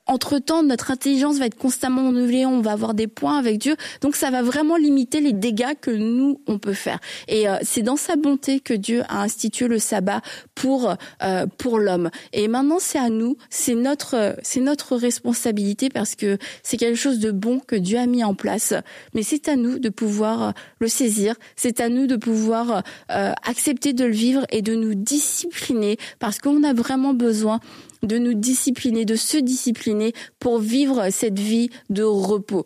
entre-temps, 0.06 0.64
notre 0.64 0.92
intelligence 0.92 1.38
va 1.38 1.46
être 1.46 1.58
constamment 1.58 2.08
renouvelée, 2.08 2.46
on 2.46 2.62
va 2.62 2.72
avoir 2.72 2.94
des 2.94 3.08
points 3.08 3.38
avec 3.38 3.58
Dieu. 3.58 3.76
Donc 4.02 4.16
ça 4.16 4.32
va 4.32 4.42
vraiment 4.42 4.76
limiter 4.76 5.22
les 5.22 5.34
dégâts 5.34 5.74
que 5.80 5.92
nous, 5.92 6.42
on 6.48 6.60
peut 6.60 6.74
faire. 6.74 7.00
Et 7.28 7.48
euh, 7.48 7.56
c'est 7.62 7.84
dans 7.84 7.96
sa 7.96 8.16
bonté 8.16 8.60
que 8.60 8.74
Dieu 8.74 9.04
a 9.08 9.22
institué 9.22 9.68
le 9.68 9.80
sabbat 9.80 10.22
pour 10.56 10.94
euh, 11.24 11.46
pour 11.58 11.80
l'homme. 11.80 12.10
Et 12.34 12.48
maintenant, 12.48 12.80
c'est 12.80 13.00
à 13.00 13.10
nous, 13.10 13.38
c'est 13.50 13.76
notre 13.76 14.36
c'est 14.44 14.60
notre 14.60 14.96
responsabilité 14.96 15.90
parce 15.90 16.16
que 16.16 16.38
c'est 16.64 16.78
quelque 16.78 16.98
chose 16.98 17.20
de 17.20 17.32
bon 17.32 17.60
que 17.60 17.76
Dieu 17.76 17.98
a 17.98 18.06
mis 18.06 18.24
en 18.24 18.36
place. 18.36 18.74
Mais 19.14 19.24
c'est 19.24 19.48
à 19.48 19.56
nous 19.56 19.80
de 19.80 19.90
pouvoir 19.90 20.54
le 20.80 20.88
saisir, 20.88 21.36
c'est 21.56 21.80
à 21.80 21.90
nous 21.90 22.08
de 22.08 22.18
pouvoir 22.18 22.84
euh, 23.12 23.32
accepter 23.48 23.94
de 23.94 24.06
le 24.06 24.12
vivre 24.12 24.46
et 24.50 24.62
de 24.62 24.76
nous 24.76 24.96
discipliner 24.96 25.98
parce 26.20 26.40
qu'on 26.40 26.64
a 26.64 26.74
vraiment 26.74 27.14
besoin 27.14 27.60
de 28.04 28.18
nous 28.18 28.34
discipliner, 28.34 29.06
de 29.06 29.16
se 29.16 29.38
discipliner 29.38 30.14
pour 30.40 30.60
vivre 30.60 31.10
cette 31.10 31.40
vie 31.40 31.70
de 31.90 32.04
repos 32.04 32.66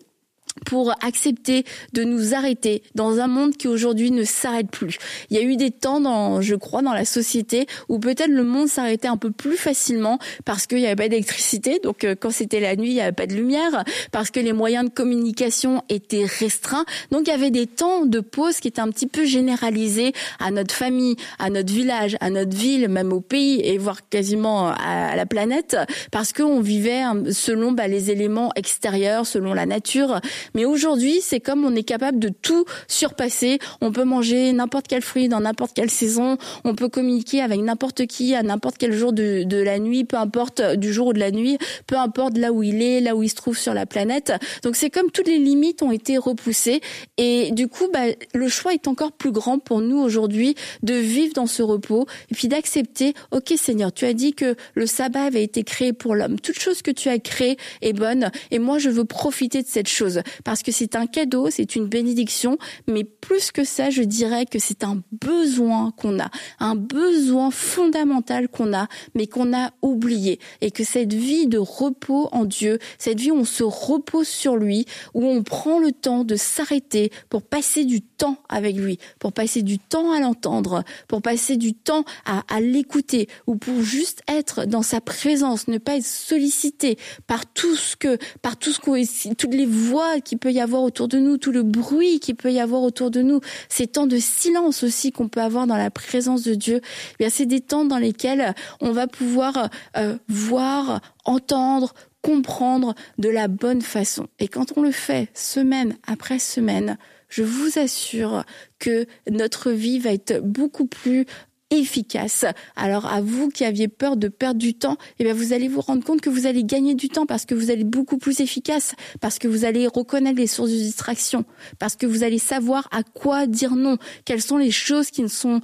pour 0.67 0.91
accepter 1.01 1.63
de 1.93 2.03
nous 2.03 2.35
arrêter 2.35 2.83
dans 2.93 3.21
un 3.21 3.27
monde 3.27 3.55
qui 3.55 3.69
aujourd'hui 3.69 4.11
ne 4.11 4.25
s'arrête 4.25 4.69
plus. 4.69 4.97
Il 5.29 5.37
y 5.37 5.39
a 5.39 5.43
eu 5.43 5.55
des 5.55 5.71
temps 5.71 6.01
dans, 6.01 6.41
je 6.41 6.55
crois, 6.55 6.81
dans 6.81 6.91
la 6.91 7.05
société 7.05 7.67
où 7.87 7.99
peut-être 7.99 8.29
le 8.29 8.43
monde 8.43 8.67
s'arrêtait 8.67 9.07
un 9.07 9.15
peu 9.15 9.31
plus 9.31 9.55
facilement 9.55 10.19
parce 10.43 10.67
qu'il 10.67 10.79
n'y 10.79 10.85
avait 10.85 10.97
pas 10.97 11.07
d'électricité. 11.07 11.79
Donc, 11.81 12.03
euh, 12.03 12.15
quand 12.19 12.31
c'était 12.31 12.59
la 12.59 12.75
nuit, 12.75 12.89
il 12.89 12.95
n'y 12.95 13.01
avait 13.01 13.13
pas 13.13 13.27
de 13.27 13.33
lumière 13.33 13.85
parce 14.11 14.29
que 14.29 14.41
les 14.41 14.51
moyens 14.51 14.83
de 14.83 14.89
communication 14.89 15.83
étaient 15.87 16.25
restreints. 16.25 16.83
Donc, 17.11 17.27
il 17.27 17.29
y 17.29 17.33
avait 17.33 17.49
des 17.49 17.65
temps 17.65 18.05
de 18.05 18.19
pause 18.19 18.59
qui 18.59 18.67
étaient 18.67 18.81
un 18.81 18.89
petit 18.89 19.07
peu 19.07 19.23
généralisés 19.23 20.11
à 20.39 20.51
notre 20.51 20.75
famille, 20.75 21.15
à 21.39 21.49
notre 21.49 21.71
village, 21.71 22.17
à 22.19 22.29
notre 22.29 22.57
ville, 22.57 22.89
même 22.89 23.13
au 23.13 23.21
pays 23.21 23.61
et 23.63 23.77
voire 23.77 24.09
quasiment 24.09 24.67
à 24.67 25.15
la 25.15 25.25
planète 25.25 25.77
parce 26.11 26.33
qu'on 26.33 26.59
vivait 26.59 27.03
selon 27.31 27.71
bah, 27.71 27.87
les 27.87 28.11
éléments 28.11 28.51
extérieurs, 28.57 29.25
selon 29.25 29.53
la 29.53 29.65
nature. 29.65 30.19
Mais 30.57 30.65
aujourd'hui, 30.65 31.19
c'est 31.21 31.39
comme 31.39 31.65
on 31.65 31.75
est 31.75 31.83
capable 31.83 32.17
de 32.17 32.29
tout 32.29 32.65
surpasser. 32.87 33.59
On 33.79 33.91
peut 33.91 34.05
manger 34.05 34.51
n'importe 34.53 34.87
quel 34.87 35.03
fruit 35.03 35.27
dans 35.29 35.41
n'importe 35.41 35.73
quelle 35.75 35.91
saison. 35.91 36.39
On 36.63 36.73
peut 36.73 36.89
communiquer 36.89 37.43
avec 37.43 37.59
n'importe 37.59 38.07
qui 38.07 38.33
à 38.33 38.41
n'importe 38.41 38.79
quel 38.79 38.91
jour 38.91 39.13
de, 39.13 39.45
la 39.61 39.77
nuit, 39.77 40.03
peu 40.03 40.17
importe 40.17 40.61
euh, 40.61 40.75
du 40.75 40.91
jour 40.91 41.07
ou 41.07 41.13
de 41.13 41.19
la 41.19 41.29
nuit, 41.29 41.59
peu 41.85 41.95
importe 41.95 42.39
là 42.39 42.51
où 42.51 42.63
il 42.63 42.81
est, 42.81 43.01
là 43.01 43.15
où 43.15 43.21
il 43.21 43.29
se 43.29 43.35
trouve 43.35 43.55
sur 43.55 43.75
la 43.75 43.85
planète. 43.85 44.33
Donc 44.63 44.75
c'est 44.75 44.89
comme 44.89 45.11
toutes 45.11 45.27
les 45.27 45.37
limites 45.37 45.83
ont 45.83 45.91
été 45.91 46.17
repoussées. 46.17 46.81
Et 47.19 47.51
du 47.51 47.67
coup, 47.67 47.85
bah, 47.93 48.05
le 48.33 48.47
choix 48.47 48.73
est 48.73 48.87
encore 48.87 49.11
plus 49.11 49.31
grand 49.31 49.59
pour 49.59 49.81
nous 49.81 49.99
aujourd'hui 49.99 50.55
de 50.81 50.95
vivre 50.95 51.33
dans 51.35 51.45
ce 51.45 51.61
repos 51.61 52.07
et 52.31 52.33
puis 52.33 52.47
d'accepter, 52.47 53.13
ok 53.29 53.53
Seigneur, 53.57 53.93
tu 53.93 54.05
as 54.05 54.13
dit 54.13 54.33
que 54.33 54.55
le 54.73 54.87
sabbat 54.87 55.21
avait 55.21 55.43
été 55.43 55.61
créé 55.61 55.93
pour 55.93 56.15
l'homme. 56.15 56.39
Toute 56.39 56.57
chose 56.57 56.81
que 56.81 56.89
tu 56.89 57.09
as 57.09 57.19
créée 57.19 57.57
est 57.83 57.93
bonne 57.93 58.31
et 58.49 58.57
moi 58.57 58.79
je 58.79 58.89
veux 58.89 59.05
profiter 59.05 59.61
de 59.61 59.67
cette 59.67 59.87
chose 59.87 60.21
parce 60.43 60.63
que 60.63 60.71
c'est 60.71 60.95
un 60.95 61.07
cadeau, 61.07 61.49
c'est 61.49 61.75
une 61.75 61.87
bénédiction, 61.87 62.57
mais 62.87 63.03
plus 63.03 63.51
que 63.51 63.63
ça, 63.63 63.89
je 63.89 64.01
dirais 64.03 64.45
que 64.45 64.59
c'est 64.59 64.83
un 64.83 65.01
besoin 65.11 65.91
qu'on 65.97 66.19
a, 66.19 66.29
un 66.59 66.75
besoin 66.75 67.51
fondamental 67.51 68.47
qu'on 68.47 68.73
a, 68.73 68.87
mais 69.15 69.27
qu'on 69.27 69.53
a 69.53 69.71
oublié, 69.81 70.39
et 70.61 70.71
que 70.71 70.83
cette 70.83 71.13
vie 71.13 71.47
de 71.47 71.57
repos 71.57 72.29
en 72.31 72.45
Dieu, 72.45 72.79
cette 72.97 73.19
vie 73.19 73.31
où 73.31 73.37
on 73.37 73.45
se 73.45 73.63
repose 73.63 74.27
sur 74.27 74.55
lui, 74.55 74.85
où 75.13 75.25
on 75.25 75.43
prend 75.43 75.79
le 75.79 75.91
temps 75.91 76.23
de 76.23 76.35
s'arrêter 76.35 77.11
pour 77.29 77.41
passer 77.41 77.85
du 77.85 78.01
temps 78.01 78.16
avec 78.49 78.75
lui, 78.75 78.97
pour 79.19 79.33
passer 79.33 79.61
du 79.61 79.79
temps 79.79 80.11
à 80.11 80.19
l'entendre, 80.19 80.83
pour 81.07 81.21
passer 81.21 81.57
du 81.57 81.73
temps 81.73 82.03
à, 82.25 82.59
l'écouter, 82.59 83.27
ou 83.45 83.55
pour 83.55 83.81
juste 83.81 84.21
être 84.27 84.65
dans 84.65 84.81
sa 84.81 85.01
présence, 85.01 85.67
ne 85.67 85.77
pas 85.77 85.97
être 85.97 86.05
sollicité 86.05 86.97
par 87.27 87.45
tout 87.45 87.75
ce 87.75 87.95
que, 87.95 88.17
par 88.41 88.57
tout 88.57 88.71
ce 88.71 88.79
qu'on, 88.79 88.95
toutes 89.35 89.53
les 89.53 89.65
voix 89.65 90.19
qu'il 90.21 90.37
peut 90.37 90.51
y 90.51 90.59
avoir 90.59 90.83
autour 90.83 91.07
de 91.07 91.19
nous, 91.19 91.37
tout 91.37 91.51
le 91.51 91.63
bruit 91.63 92.19
qu'il 92.19 92.35
peut 92.35 92.51
y 92.51 92.59
avoir 92.59 92.81
autour 92.81 93.11
de 93.11 93.21
nous, 93.21 93.41
ces 93.69 93.87
temps 93.87 94.07
de 94.07 94.17
silence 94.17 94.83
aussi 94.83 95.11
qu'on 95.11 95.27
peut 95.27 95.41
avoir 95.41 95.67
dans 95.67 95.77
la 95.77 95.91
présence 95.91 96.43
de 96.43 96.55
Dieu, 96.55 96.81
eh 96.83 97.15
bien 97.19 97.29
c'est 97.29 97.45
des 97.45 97.61
temps 97.61 97.85
dans 97.85 97.97
lesquels 97.97 98.53
on 98.81 98.91
va 98.91 99.07
pouvoir 99.07 99.69
euh, 99.97 100.17
voir, 100.27 101.01
entendre, 101.25 101.93
comprendre 102.21 102.95
de 103.17 103.29
la 103.29 103.47
bonne 103.47 103.81
façon. 103.81 104.27
Et 104.39 104.47
quand 104.47 104.77
on 104.77 104.81
le 104.81 104.91
fait 104.91 105.29
semaine 105.33 105.97
après 106.07 106.39
semaine, 106.39 106.97
je 107.29 107.43
vous 107.43 107.79
assure 107.79 108.43
que 108.79 109.05
notre 109.29 109.71
vie 109.71 109.99
va 109.99 110.13
être 110.13 110.39
beaucoup 110.41 110.85
plus 110.85 111.25
efficace. 111.69 112.45
Alors 112.75 113.05
à 113.07 113.21
vous 113.21 113.49
qui 113.49 113.65
aviez 113.65 113.87
peur 113.87 114.15
de 114.15 114.27
perdre 114.27 114.59
du 114.59 114.73
temps, 114.73 114.97
eh 115.19 115.23
bien 115.23 115.33
vous 115.33 115.53
allez 115.53 115.67
vous 115.67 115.81
rendre 115.81 116.03
compte 116.03 116.21
que 116.21 116.29
vous 116.29 116.45
allez 116.45 116.63
gagner 116.63 116.95
du 116.95 117.09
temps 117.09 117.25
parce 117.25 117.45
que 117.45 117.55
vous 117.55 117.69
allez 117.69 117.81
être 117.81 117.89
beaucoup 117.89 118.17
plus 118.17 118.39
efficace, 118.39 118.95
parce 119.19 119.37
que 119.39 119.47
vous 119.47 119.65
allez 119.65 119.87
reconnaître 119.87 120.37
les 120.37 120.47
sources 120.47 120.71
de 120.71 120.77
distraction, 120.77 121.45
parce 121.79 121.95
que 121.95 122.05
vous 122.05 122.23
allez 122.23 122.39
savoir 122.39 122.87
à 122.91 123.03
quoi 123.03 123.47
dire 123.47 123.75
non, 123.75 123.97
quelles 124.25 124.41
sont 124.41 124.57
les 124.57 124.71
choses 124.71 125.11
qui 125.11 125.21
ne 125.21 125.27
sont 125.27 125.61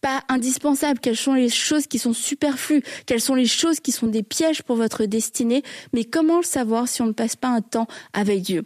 pas 0.00 0.22
indispensables, 0.28 0.98
quelles 0.98 1.16
sont 1.16 1.34
les 1.34 1.50
choses 1.50 1.86
qui 1.86 1.98
sont 1.98 2.14
superflues, 2.14 2.82
quelles 3.06 3.20
sont 3.20 3.34
les 3.34 3.46
choses 3.46 3.78
qui 3.78 3.92
sont 3.92 4.08
des 4.08 4.22
pièges 4.22 4.62
pour 4.62 4.76
votre 4.76 5.04
destinée, 5.04 5.62
mais 5.92 6.04
comment 6.04 6.38
le 6.38 6.44
savoir 6.44 6.88
si 6.88 7.02
on 7.02 7.06
ne 7.06 7.12
passe 7.12 7.36
pas 7.36 7.48
un 7.48 7.60
temps 7.60 7.86
avec 8.12 8.42
Dieu? 8.42 8.64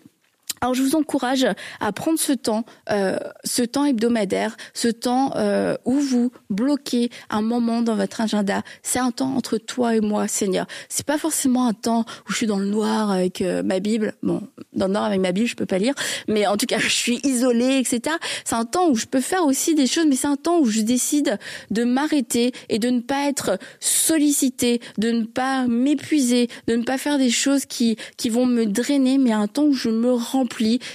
Alors 0.61 0.75
je 0.75 0.83
vous 0.83 0.95
encourage 0.97 1.47
à 1.81 1.93
prendre 1.93 2.19
ce 2.19 2.33
temps, 2.33 2.65
euh, 2.91 3.19
ce 3.45 3.63
temps 3.63 3.85
hebdomadaire, 3.85 4.57
ce 4.75 4.89
temps 4.89 5.33
euh, 5.37 5.77
où 5.85 5.95
vous 5.95 6.33
bloquez 6.51 7.11
un 7.31 7.43
moment 7.43 7.83
dans 7.83 7.95
votre 7.95 8.21
agenda. 8.21 8.63
C'est 8.83 8.99
un 8.99 9.11
temps 9.11 9.35
entre 9.37 9.59
toi 9.59 9.97
et 9.97 10.01
moi, 10.01 10.29
Seigneur. 10.29 10.67
C'est 10.89 11.07
pas 11.07 11.19
forcément 11.19 11.67
un 11.67 11.75
temps 11.75 12.05
où 12.29 12.33
je 12.33 12.37
suis 12.37 12.47
dans 12.47 12.59
le 12.59 12.67
noir 12.67 13.11
avec 13.11 13.43
euh, 13.43 13.63
ma 13.63 13.81
Bible. 13.81 14.15
Bon, 14.23 14.43
dans 14.73 14.87
le 14.87 14.93
noir 14.93 15.05
avec 15.05 15.21
ma 15.21 15.33
Bible, 15.33 15.47
je 15.47 15.57
peux 15.57 15.67
pas 15.67 15.79
lire, 15.79 15.95
mais 16.29 16.47
en 16.47 16.57
tout 16.57 16.67
cas, 16.67 16.79
je 16.81 16.89
suis 16.89 17.21
isolée, 17.23 17.79
etc. 17.79 18.17
C'est 18.45 18.55
un 18.55 18.65
temps 18.65 18.89
où 18.89 18.95
je 18.95 19.07
peux 19.07 19.21
faire 19.21 19.45
aussi 19.45 19.75
des 19.75 19.87
choses, 19.87 20.07
mais 20.09 20.17
c'est 20.17 20.27
un 20.27 20.37
temps 20.37 20.61
où 20.61 20.67
je 20.67 20.81
décide 20.81 21.39
de 21.71 21.85
m'arrêter 21.85 22.53
et 22.69 22.79
de 22.79 22.89
ne 22.89 23.01
pas 23.01 23.29
être 23.29 23.59
sollicité, 23.81 24.81
de 24.99 25.11
ne 25.11 25.25
pas 25.25 25.67
m'épuiser, 25.67 26.49
de 26.67 26.77
ne 26.77 26.83
pas 26.83 26.99
faire 26.99 27.19
des 27.19 27.31
choses 27.31 27.67
qui 27.67 27.97
qui 28.17 28.31
vont 28.31 28.47
me 28.47 28.65
drainer, 28.65 29.19
mais 29.19 29.33
un 29.33 29.49
temps 29.49 29.65
où 29.65 29.75
je 29.75 29.89
me 29.89 30.13
rends 30.13 30.46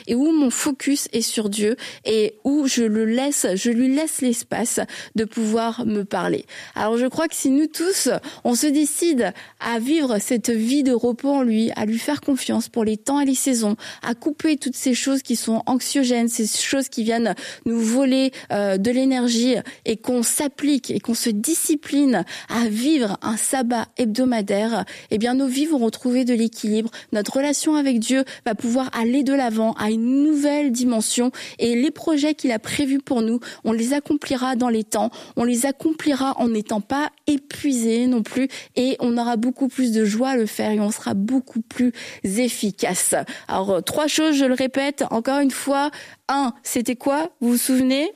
et 0.08 0.16
où 0.16 0.32
mon 0.32 0.50
focus 0.50 1.08
est 1.14 1.22
sur 1.22 1.50
Dieu 1.50 1.76
et 2.06 2.36
où 2.44 2.68
je 2.68 2.84
le 2.84 3.06
laisse, 3.06 3.48
je 3.56 3.72
lui 3.72 3.94
laisse 3.94 4.22
l'espace 4.22 4.80
de 5.16 5.26
pouvoir 5.26 5.86
me 5.86 6.04
parler. 6.04 6.46
Alors 6.76 6.98
je 6.98 7.06
crois 7.08 7.28
que 7.28 7.36
si 7.36 7.50
nous 7.50 7.68
tous, 7.68 8.10
on 8.44 8.56
se 8.56 8.68
décide 8.68 9.34
à 9.60 9.80
vivre 9.80 10.20
cette 10.20 10.50
vie 10.50 10.84
de 10.84 10.94
repos 10.94 11.30
en 11.30 11.44
lui, 11.44 11.72
à 11.76 11.86
lui 11.86 12.00
faire 12.00 12.22
confiance 12.22 12.70
pour 12.70 12.84
les 12.84 12.98
temps 12.98 13.20
et 13.20 13.26
les 13.26 13.36
saisons, 13.36 13.76
à 14.04 14.16
couper 14.16 14.58
toutes 14.58 14.76
ces 14.76 14.94
choses 14.94 15.22
qui 15.22 15.36
sont 15.36 15.62
anxiogènes, 15.66 16.28
ces 16.28 16.48
choses 16.48 16.90
qui 16.90 17.04
viennent 17.04 17.36
nous 17.66 17.80
voler 17.80 18.32
euh, 18.52 18.78
de 18.78 18.92
l'énergie 18.92 19.56
et 19.86 19.98
qu'on 19.98 20.24
s'applique 20.24 20.92
et 20.92 21.00
qu'on 21.00 21.14
se 21.14 21.30
discipline 21.30 22.26
à 22.50 22.68
vivre 22.68 23.18
un 23.22 23.38
sabbat 23.38 23.88
hebdomadaire, 23.98 24.86
eh 25.10 25.18
bien 25.18 25.34
nos 25.34 25.48
vies 25.48 25.66
vont 25.66 25.80
retrouver 25.80 26.26
de 26.26 26.34
l'équilibre, 26.34 26.90
notre 27.12 27.38
relation 27.38 27.76
avec 27.76 28.00
Dieu 28.00 28.24
va 28.46 28.56
pouvoir 28.56 28.90
aller 28.94 29.24
de 29.24 29.34
l'avant 29.42 29.74
à 29.74 29.90
une 29.90 30.24
nouvelle 30.24 30.72
dimension. 30.72 31.32
Et 31.58 31.76
les 31.76 31.92
projets 31.92 32.36
qu'il 32.36 32.52
a 32.52 32.60
prévus 32.60 33.00
pour 33.00 33.22
nous, 33.22 33.40
on 33.64 33.72
les 33.72 33.94
accomplira 33.94 34.56
dans 34.56 34.70
les 34.70 34.84
temps, 34.84 35.10
on 35.36 35.44
les 35.44 35.66
accomplira 35.66 36.34
en 36.38 36.50
n'étant 36.50 36.82
pas 36.82 37.10
épuisé 37.26 38.06
non 38.08 38.22
plus. 38.22 38.48
Et 38.76 38.98
on 39.00 39.18
aura 39.18 39.38
beaucoup 39.38 39.68
plus 39.68 39.92
de 39.92 40.06
joie 40.06 40.30
à 40.30 40.38
le 40.38 40.46
faire 40.46 40.72
et 40.72 40.80
on 40.80 40.92
sera 40.92 41.14
beaucoup 41.14 41.62
plus 41.62 41.92
efficace. 42.24 43.16
Alors 43.48 43.84
trois 43.84 44.08
choses, 44.08 44.36
je 44.36 44.46
le 44.46 44.54
répète 44.54 45.04
encore 45.10 45.40
une 45.40 45.52
fois. 45.52 45.90
Un, 46.30 46.54
c'était 46.64 46.96
quoi? 46.96 47.30
Vous 47.42 47.52
vous 47.52 47.58
souvenez? 47.58 48.12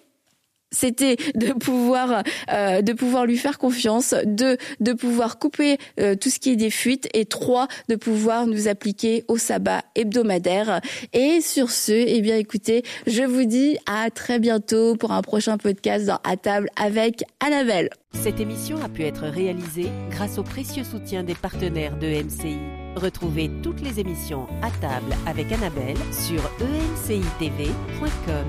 C'était 0.72 1.18
de 1.36 1.54
pouvoir 1.54 2.24
euh, 2.52 2.82
de 2.82 2.94
pouvoir 2.94 3.26
lui 3.26 3.38
faire 3.38 3.58
confiance, 3.58 4.14
deux 4.26 4.58
de 4.80 4.94
pouvoir 4.94 5.40
couper 5.40 5.78
euh, 6.00 6.16
tout 6.16 6.30
ce 6.30 6.40
qui 6.40 6.52
est 6.52 6.56
des 6.56 6.70
fuites 6.70 7.08
et 7.14 7.26
trois 7.26 7.68
de 7.90 7.96
pouvoir 7.96 8.48
nous 8.48 8.68
appliquer 8.68 9.24
au 9.28 9.38
sabbat 9.38 9.84
hebdomadaire. 9.96 10.82
Et 11.14 11.42
sur 11.42 11.72
ce, 11.72 11.92
eh 11.92 12.22
bien 12.22 12.38
écoutez, 12.38 12.84
je 13.08 13.24
vous 13.24 13.46
dis 13.46 13.78
à 13.86 14.10
très 14.10 14.40
bientôt 14.40 14.96
pour 14.96 15.12
un 15.12 15.22
prochain 15.22 15.58
podcast 15.58 16.06
dans 16.06 16.20
À 16.24 16.38
table 16.38 16.70
avec 16.76 17.24
Annabelle. 17.40 17.90
Cette 18.14 18.40
émission 18.40 18.78
a 18.84 18.90
pu 18.90 19.04
être 19.04 19.26
réalisée 19.26 19.90
grâce 20.10 20.38
au 20.38 20.44
précieux 20.44 20.84
soutien 20.84 21.24
des 21.24 21.36
partenaires 21.36 21.98
de 21.98 22.08
MCI. 22.08 22.58
Retrouvez 22.96 23.52
toutes 23.62 23.82
les 23.82 24.00
émissions 24.00 24.48
à 24.62 24.72
table 24.80 25.14
avec 25.28 25.52
Annabelle 25.52 25.98
sur 26.12 26.42
emcitv.com. 26.62 28.46